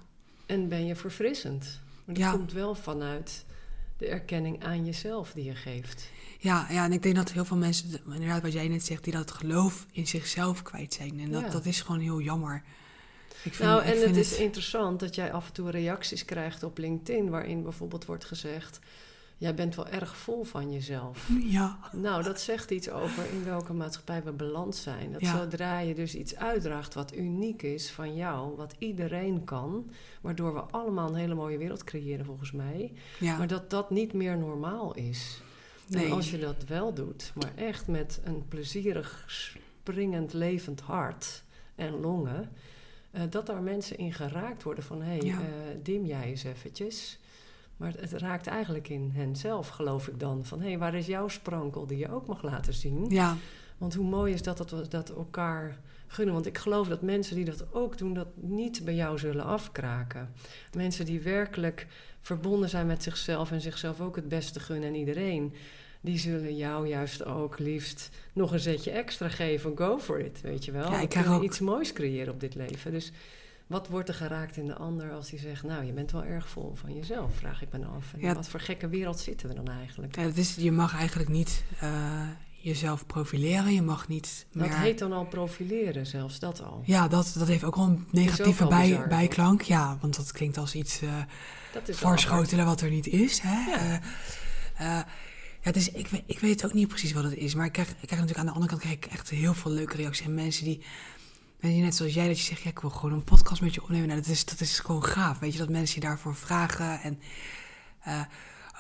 [0.47, 1.80] En ben je verfrissend.
[2.05, 2.30] Maar dat Ja.
[2.30, 3.45] komt wel vanuit
[3.99, 6.09] de erkenning aan jezelf die je geeft.
[6.38, 9.12] Ja, ja, en ik denk dat heel veel mensen, inderdaad wat jij net zegt, die
[9.12, 11.20] dat geloof in zichzelf kwijt zijn.
[11.20, 11.49] En dat, Ja.
[11.49, 12.62] dat is gewoon heel jammer.
[13.42, 16.78] Ik vind, nou, en het is interessant dat jij af en toe reacties krijgt op
[16.78, 17.30] LinkedIn...
[17.30, 18.78] waarin bijvoorbeeld wordt gezegd...
[19.37, 21.28] jij bent wel erg vol van jezelf.
[21.43, 25.12] Ja, Nou, dat zegt iets over in welke maatschappij we beland zijn.
[25.12, 25.37] Dat Ja.
[25.39, 30.61] zodra je dus iets uitdraagt wat uniek is van jou, wat iedereen kan, waardoor we
[30.61, 34.95] allemaal een hele mooie wereld creëren volgens mij, ja, maar dat dat niet meer normaal
[34.95, 35.43] is.
[35.89, 36.07] nee.
[36.07, 41.43] En als je dat wel doet, maar echt met een plezierig, springend, levend hart
[41.74, 42.51] en longen,
[43.11, 45.39] eh, dat daar mensen in geraakt worden van hé, hey, Ja.
[45.41, 45.47] eh,
[45.82, 47.18] dim jij eens eventjes.
[47.77, 50.45] Maar het, het raakt eigenlijk in hen zelf, geloof ik dan.
[50.45, 53.07] Van hé, hey, waar is jouw sprankel die je ook mag laten zien?
[53.09, 53.37] Ja,
[53.79, 56.35] Want hoe mooi is dat, dat we dat elkaar gunnen.
[56.35, 60.33] Want ik geloof dat mensen die dat ook doen, dat niet bij jou zullen afkraken.
[60.77, 61.87] Mensen die werkelijk
[62.20, 65.55] verbonden zijn met zichzelf en zichzelf ook het beste gunnen en iedereen.
[66.01, 69.77] Die zullen jou juist ook liefst nog een zetje extra geven.
[69.77, 70.91] Go for it, weet je wel.
[70.91, 72.91] Ja, ik kunnen ook- iets moois creëren op dit leven.
[72.93, 73.12] Dus
[73.67, 75.62] wat wordt er geraakt in de ander als hij zegt...
[75.62, 78.12] nou, je bent wel erg vol van jezelf, vraag ik me dan af.
[78.15, 78.35] En Ja.
[78.35, 80.17] Wat voor gekke wereld zitten we dan eigenlijk?
[80.17, 82.29] ja is, je mag eigenlijk niet eh,
[82.61, 83.73] jezelf profileren.
[83.73, 84.69] Je mag niet meer...
[84.69, 86.83] Dat heet dan al profileren, zelfs dat al.
[86.85, 89.62] Ja, dat, dat heeft ook wel een negatieve bij, bizar, bijklank.
[89.62, 91.97] Ja, want dat klinkt als iets eh wel apart.
[91.97, 93.39] voorschotelen wat er niet is.
[93.43, 93.71] Hè?
[93.71, 94.01] Ja.
[94.77, 95.05] Eh, eh,
[95.62, 97.55] ja, dus ik, weet- ik weet ook niet precies wat het is.
[97.55, 99.71] Maar ik krijg, ik krijg natuurlijk aan de andere kant krijg ik echt heel veel
[99.71, 100.27] leuke reacties.
[100.27, 100.83] En mensen die,
[101.65, 102.62] mensen die net zoals jij, dat je zegt...
[102.62, 104.09] Ja, ik wil gewoon een podcast met je opnemen.
[104.09, 105.39] Nou, dat is, dat is gewoon gaaf.
[105.39, 107.01] Weet je, dat mensen je daarvoor vragen.
[107.01, 107.21] En
[108.01, 108.21] eh,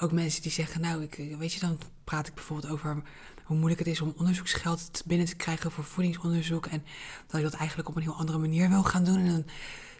[0.00, 0.80] ook mensen die zeggen...
[0.80, 3.02] Nou, ik, weet je, dan praat ik bijvoorbeeld over
[3.44, 4.00] hoe moeilijk het is...
[4.00, 6.66] om onderzoeksgeld binnen te krijgen voor voedingsonderzoek.
[6.66, 6.84] En
[7.26, 9.18] dat ik dat eigenlijk op een heel andere manier wil gaan doen.
[9.18, 9.44] En dan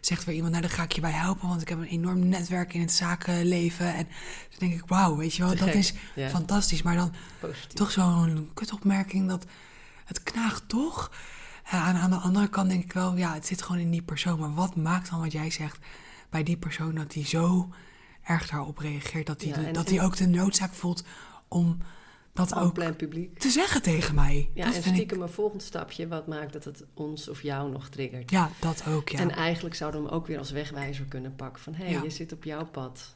[0.01, 1.47] zegt weer iemand, nou, daar ga ik je bij helpen...
[1.47, 3.93] want ik heb een enorm netwerk in het zakenleven.
[3.93, 4.07] En
[4.49, 6.81] dan denk ik, wauw, weet je wel, dat is Ja, fantastisch.
[6.81, 7.73] Maar dan positief.
[7.73, 9.45] toch zo'n kutopmerking dat
[10.05, 11.11] het knaagt toch.
[11.71, 14.39] Ja, aan, de andere kant denk ik wel, ja, het zit gewoon in die persoon.
[14.39, 15.77] Maar wat maakt dan wat jij zegt
[16.29, 17.69] bij die persoon dat die zo
[18.23, 19.27] erg daarop reageert?
[19.27, 21.03] Dat Ja, en- dat en- ook de noodzaak voelt
[21.47, 21.77] om
[22.33, 23.39] dat ook plein publiek.
[23.39, 24.49] te zeggen tegen mij.
[24.53, 27.41] Ja, dat en vind ik, stiekem een volgend stapje, wat maakt dat het ons of
[27.41, 28.31] jou nog triggert.
[28.31, 29.19] ja, dat ook, ja.
[29.19, 31.61] En eigenlijk zouden we hem ook weer als wegwijzer kunnen pakken.
[31.63, 32.03] Van hé, hey, Ja.
[32.03, 33.15] je zit op jouw pad.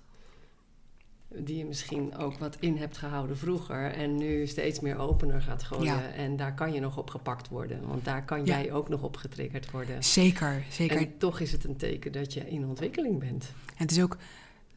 [1.35, 3.91] Die je misschien ook wat in hebt gehouden vroeger.
[3.91, 5.83] En nu steeds meer opener gaat gooien.
[5.85, 6.11] Ja.
[6.11, 7.87] En daar kan je nog op gepakt worden.
[7.87, 8.59] Want daar kan Ja.
[8.61, 10.03] jij ook nog op getriggerd worden.
[10.03, 10.97] Zeker, zeker.
[10.97, 13.51] En En toch is het een teken dat je in ontwikkeling bent.
[13.75, 14.17] het is ook...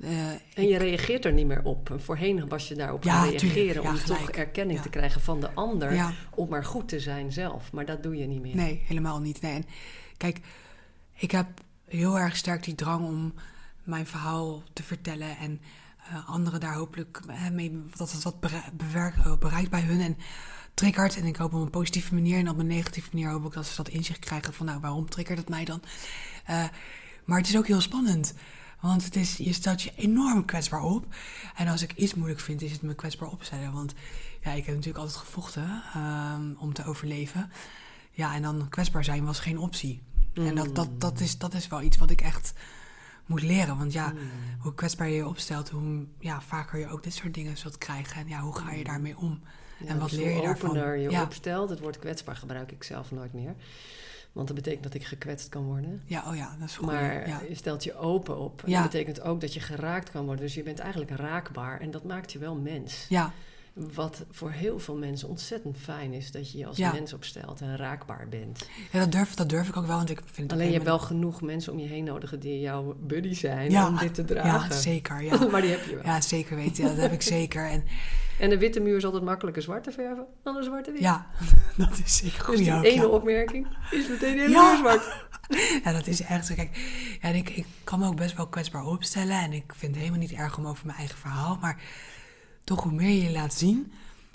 [0.01, 1.91] eh, En je reageert er niet meer op.
[1.91, 4.21] En Voorheen was je daarop Ja, gaan reageren om gelijk.
[4.21, 6.15] toch erkenning te krijgen van de ander.
[6.35, 7.73] Om maar goed te zijn zelf.
[7.73, 8.57] Maar dat doe je niet meer.
[8.57, 9.41] Nee, helemaal niet.
[9.41, 9.55] Nee.
[9.55, 9.65] En
[10.17, 10.41] kijk,
[11.15, 11.47] ik heb
[11.89, 13.35] heel erg sterk die drang om
[13.83, 15.61] mijn verhaal te vertellen en
[16.11, 20.17] eh, anderen daar hopelijk eh, mee, dat het wat eh, bereikt bij hun en
[20.75, 21.17] triggert.
[21.17, 23.67] En ik hoop op een positieve manier en op een negatieve manier hoop ik dat
[23.67, 25.83] ze dat inzicht krijgen van nou, waarom triggert het mij dan?
[27.25, 28.35] Maar het is ook heel spannend.
[28.81, 31.07] Want het is, je stelt je enorm kwetsbaar op.
[31.57, 33.73] En als ik iets moeilijk vind, is het me kwetsbaar opstellen.
[33.73, 33.95] Want
[34.41, 37.51] ja, ik heb natuurlijk altijd gevochten ehm, om te overleven.
[38.11, 40.03] Ja, en dan kwetsbaar zijn was geen optie.
[40.35, 42.53] En dat, dat, dat, is, dat is wel iets wat ik echt
[43.27, 43.79] moet leren.
[43.79, 44.19] Want ja, Mm.
[44.59, 48.17] hoe kwetsbaar je je opstelt, hoe ja, vaker je ook dit soort dingen zult krijgen.
[48.21, 49.41] En ja, hoe ga je daarmee om?
[49.79, 50.71] Ja, En wat dus leer je hoe daarvan?
[50.71, 51.23] opener je Ja.
[51.23, 53.55] opstelt, het woord kwetsbaar gebruik ik zelf nooit meer.
[54.33, 56.03] Want dat betekent dat ik gekwetst kan worden.
[56.07, 56.87] Ja, oh ja, dat is goed.
[56.87, 57.41] Maar ja.
[57.49, 58.63] je stelt je open op.
[58.65, 60.45] En dat betekent ook dat je geraakt kan worden.
[60.45, 61.81] Dus je bent eigenlijk raakbaar.
[61.81, 63.07] En dat maakt je wel mens.
[63.09, 63.33] ja,
[63.75, 66.93] Wat voor heel veel mensen ontzettend fijn is, dat je je als Ja.
[66.93, 68.69] mens opstelt en raakbaar bent.
[68.91, 70.85] Ja, dat durf, dat durf ik ook wel, want ik vind het Alleen je hebt
[70.85, 74.15] helemaal- wel genoeg mensen om je heen nodig die jouw buddy zijn Ja, om dit
[74.15, 74.75] te Ja, dragen.
[74.75, 75.23] zeker.
[75.23, 75.47] Ja.
[75.51, 76.05] maar die heb je wel.
[76.05, 76.83] ja, zeker weten.
[76.85, 77.71] Ja, dat heb ik zeker.
[77.71, 77.85] En
[78.39, 81.01] En een witte muur is altijd makkelijker zwart te verven dan een zwarte wit.
[81.01, 81.27] ja,
[81.77, 82.57] dat is zeker dus goed.
[82.57, 83.07] die ook, ene ja.
[83.07, 84.69] opmerking is meteen heel Ja.
[84.71, 85.09] muur zwart.
[85.85, 86.55] Ja, dat is echt zo.
[86.55, 86.77] Kijk,
[87.23, 89.41] ja, en ik, ik kan me ook best wel kwetsbaar opstellen.
[89.41, 91.59] En ik vind het helemaal niet erg om over mijn eigen verhaal.
[91.61, 91.81] Maar
[92.65, 93.93] toch, hoe meer je je laat zien,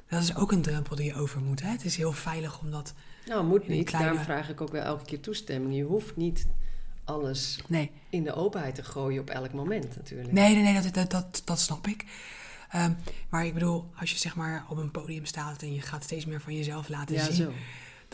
[0.10, 1.62] dat is ook een drempel die je over moet.
[1.62, 1.70] Hè?
[1.70, 2.94] Het is heel veilig om dat...
[3.26, 3.86] Nou, moet niet.
[3.86, 5.76] kleine- Daarom vraag ik ook wel elke keer toestemming.
[5.76, 6.48] Je hoeft niet
[7.04, 10.32] alles Nee, in de openheid te gooien op elk moment natuurlijk.
[10.32, 12.06] nee, nee, nee dat, dat, dat, dat snap ik.
[12.70, 12.92] Ehm,
[13.30, 16.26] maar ik bedoel, als je zeg maar op een podium staat en je gaat steeds
[16.26, 17.34] meer van jezelf laten ja, zien.
[17.36, 17.52] zo.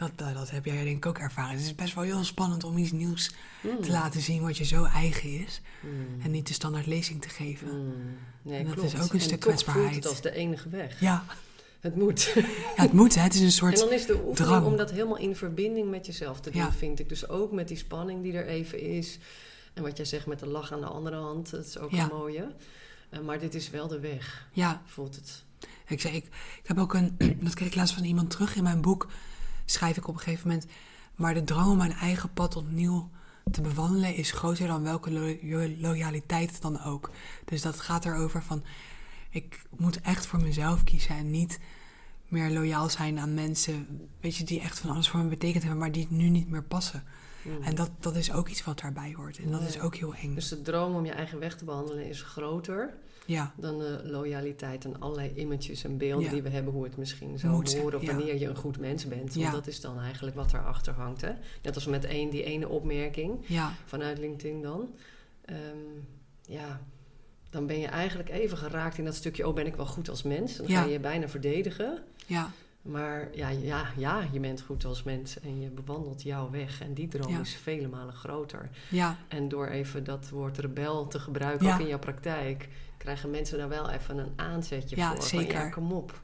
[0.04, 1.52] Dat, dat, dat heb jij denk ik ook ervaren.
[1.52, 3.32] Het is best wel heel spannend om iets nieuws
[3.62, 3.82] Mm.
[3.82, 5.62] te laten zien wat je zo eigen is.
[5.82, 6.22] Mm.
[6.22, 7.68] En niet de standaard lezing te geven.
[7.68, 7.94] Mm.
[8.42, 8.94] Nee, En dat klopt.
[8.94, 9.96] is ook een En stuk toch voelt kwetsbaarheid.
[9.96, 11.00] het als de enige weg.
[11.00, 11.24] Ja,
[11.80, 12.34] Het moet.
[12.76, 13.22] ja, het moet hè.
[13.22, 13.78] Het is een En soort...
[13.80, 14.66] dan is de oefening drang.
[14.66, 16.72] om dat helemaal in verbinding met jezelf te doen, Ja.
[16.72, 17.10] vind ik.
[17.10, 19.18] Dus ook met die spanning die er even is.
[19.74, 22.04] En wat jij zegt met de lach aan de andere hand, dat is ook Ja.
[22.04, 22.48] een mooie.
[23.10, 25.44] Eh, maar dit is wel de weg, Ja, voelt het.
[25.88, 26.26] Ik, zei, ik,
[26.62, 29.08] ik heb ook een, dat kreeg ik laatst van iemand terug in mijn boek,
[29.74, 30.66] schrijf ik op een gegeven moment.
[31.16, 33.10] Maar de drang om mijn eigen pad opnieuw
[33.52, 37.12] te bewandelen is groter dan welke lo- loyaliteit dan ook.
[37.46, 38.64] Dus dat gaat erover van,
[39.30, 41.60] ik moet echt voor mezelf kiezen en niet
[42.28, 45.80] meer loyaal zijn aan mensen, weet je, die echt van alles voor me betekend hebben,
[45.82, 47.04] maar die nu niet meer passen.
[47.46, 47.62] Mm.
[47.64, 49.38] En dat, dat is ook iets wat daarbij hoort.
[49.38, 49.68] En dat Ja.
[49.68, 50.34] is ook heel eng.
[50.36, 52.94] Dus de droom om je eigen weg te behandelen is groter
[53.26, 56.32] Ja, dan de loyaliteit en allerlei images en beelden Ja.
[56.32, 59.08] die we hebben hoe het misschien zou Moet, horen of wanneer je een goed mens
[59.08, 59.36] bent.
[59.36, 61.22] Want dat is dan eigenlijk wat erachter hangt.
[61.22, 61.32] Hè?
[61.62, 63.40] Net als met één, die ene opmerking
[63.86, 64.90] vanuit LinkedIn dan.
[65.46, 65.58] Ehm,
[66.46, 66.82] ja,
[67.50, 70.24] dan ben je eigenlijk even geraakt in dat stukje, oh ben ik wel goed als
[70.24, 70.58] mens?
[70.58, 72.04] Dan ga je je bijna verdedigen.
[72.26, 72.52] ja,
[72.84, 76.82] Maar ja, ja, ja, je bent goed als mens en je bewandelt jouw weg.
[76.82, 77.40] En die droom Ja.
[77.40, 78.70] is vele malen groter.
[78.90, 81.74] ja, En door even dat woord rebel te gebruiken, Ja.
[81.74, 85.18] ook in jouw praktijk, krijgen mensen daar wel even een aanzetje Ja, voor.
[85.18, 85.54] Van, zeker.
[85.54, 86.22] ja, kom op.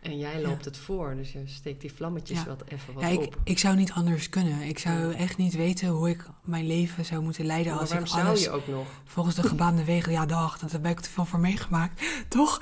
[0.00, 3.20] En jij loopt het voor, dus je steekt die vlammetjes wat even wat ja ik,
[3.20, 3.36] op.
[3.44, 4.60] ik zou niet anders kunnen.
[4.62, 8.06] Ik zou echt niet weten hoe ik mijn leven zou moeten leiden maar als ik
[8.06, 8.86] zou alles je ook nog?
[9.04, 10.12] volgens de gebaande wegen...
[10.12, 12.02] Ja, dag, daar heb ik te veel voor meegemaakt.
[12.28, 12.60] Toch?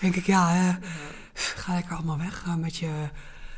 [0.00, 0.78] denk ik, ja, eh, Ja.
[1.34, 3.08] Ga lekker allemaal weg eh, met je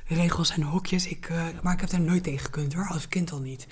[0.06, 1.06] regels en hokjes.
[1.06, 3.66] Ik, eh, maar ik heb er nooit tegen gekund hoor, als kind al niet.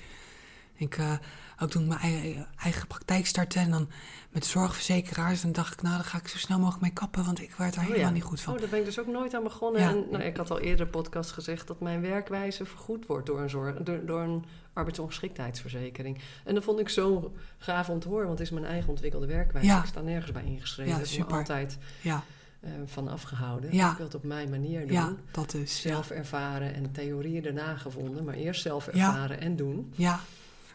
[0.73, 1.13] Ik, eh,
[1.59, 3.89] ook toen ik mijn eigen, eigen praktijk startte en dan
[4.29, 5.41] met zorgverzekeraars...
[5.41, 7.25] dan dacht ik, nou, daar ga ik zo snel mogelijk mee kappen...
[7.25, 8.13] want ik werd er Oh helemaal ja.
[8.13, 8.53] niet goed van.
[8.53, 9.81] Oh, daar ben ik dus ook nooit aan begonnen.
[9.81, 9.89] Ja.
[9.89, 13.49] En, nou, ik had al eerder podcast gezegd dat mijn werkwijze vergoed wordt door een,
[13.49, 16.19] zorg, door, door een arbeidsongeschiktheidsverzekering.
[16.43, 19.27] En dat vond ik zo gaaf om te horen, want het is mijn eigen ontwikkelde
[19.27, 19.67] werkwijze.
[19.67, 19.79] Ja.
[19.79, 20.97] Ik sta nergens bij ingeschreven.
[20.97, 21.37] Ja, super.
[21.37, 22.23] altijd Ja,
[22.65, 23.75] eh, van afgehouden.
[23.75, 23.91] Ja.
[23.91, 24.91] Ik wil het op mijn manier doen.
[24.91, 25.81] ja, dat is.
[25.81, 29.93] Zelf ervaren en theorieën daarna gevonden, maar eerst zelf ervaren en doen.
[29.95, 30.19] ja,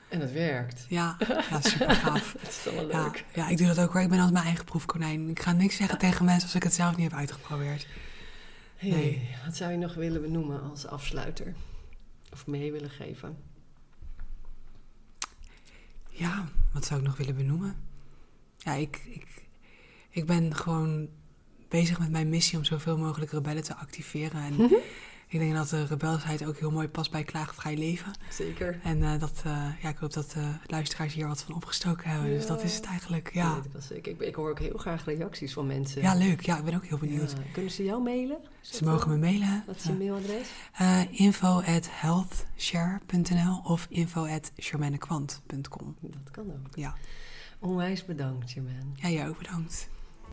[0.08, 0.86] En het werkt.
[0.88, 1.16] ja,
[1.50, 2.32] ja super gaaf.
[2.38, 3.24] Het is toch wel Ja, leuk.
[3.34, 4.02] ja, ik doe dat ook hoor.
[4.02, 5.28] Ik ben als mijn eigen proefkonijn.
[5.28, 7.86] Ik ga niks zeggen tegen mensen als ik het zelf niet heb uitgeprobeerd.
[8.76, 9.28] Hey, Nee.
[9.44, 11.54] Wat zou je nog willen benoemen als afsluiter?
[12.32, 13.36] Of mee willen geven?
[16.08, 17.76] Ja, wat zou ik nog willen benoemen?
[18.56, 19.26] Ja, ik, ik,
[20.10, 21.08] ik ben gewoon
[21.70, 24.42] bezig met mijn missie om zoveel mogelijk rebellen te activeren.
[24.42, 24.70] En
[25.28, 28.12] ik denk dat de rebelsheid ook heel mooi past bij klaagvrij leven.
[28.30, 28.80] Zeker.
[28.82, 32.30] En eh, dat, eh, ja, ik hoop dat de luisteraars hier wat van opgestoken hebben.
[32.30, 33.58] Dus dat is het eigenlijk, Ja.
[33.90, 36.02] ik, ik, ik hoor ook heel graag reacties van mensen.
[36.02, 36.40] Ja, leuk.
[36.46, 37.30] Ja, ik ben ook heel benieuwd.
[37.30, 38.38] Ja, Kunnen ze jou mailen?
[38.62, 39.62] Is Ze mogen eh, me mailen.
[39.66, 40.48] Wat is je mailadres?
[40.72, 44.52] Eh, info at healthshare.nl of info at.
[45.46, 45.68] Dat
[46.30, 46.74] kan ook.
[46.74, 46.94] Ja.
[47.58, 48.80] Onwijs bedankt, Jermaine.
[48.94, 49.88] ja, jij ook bedankt.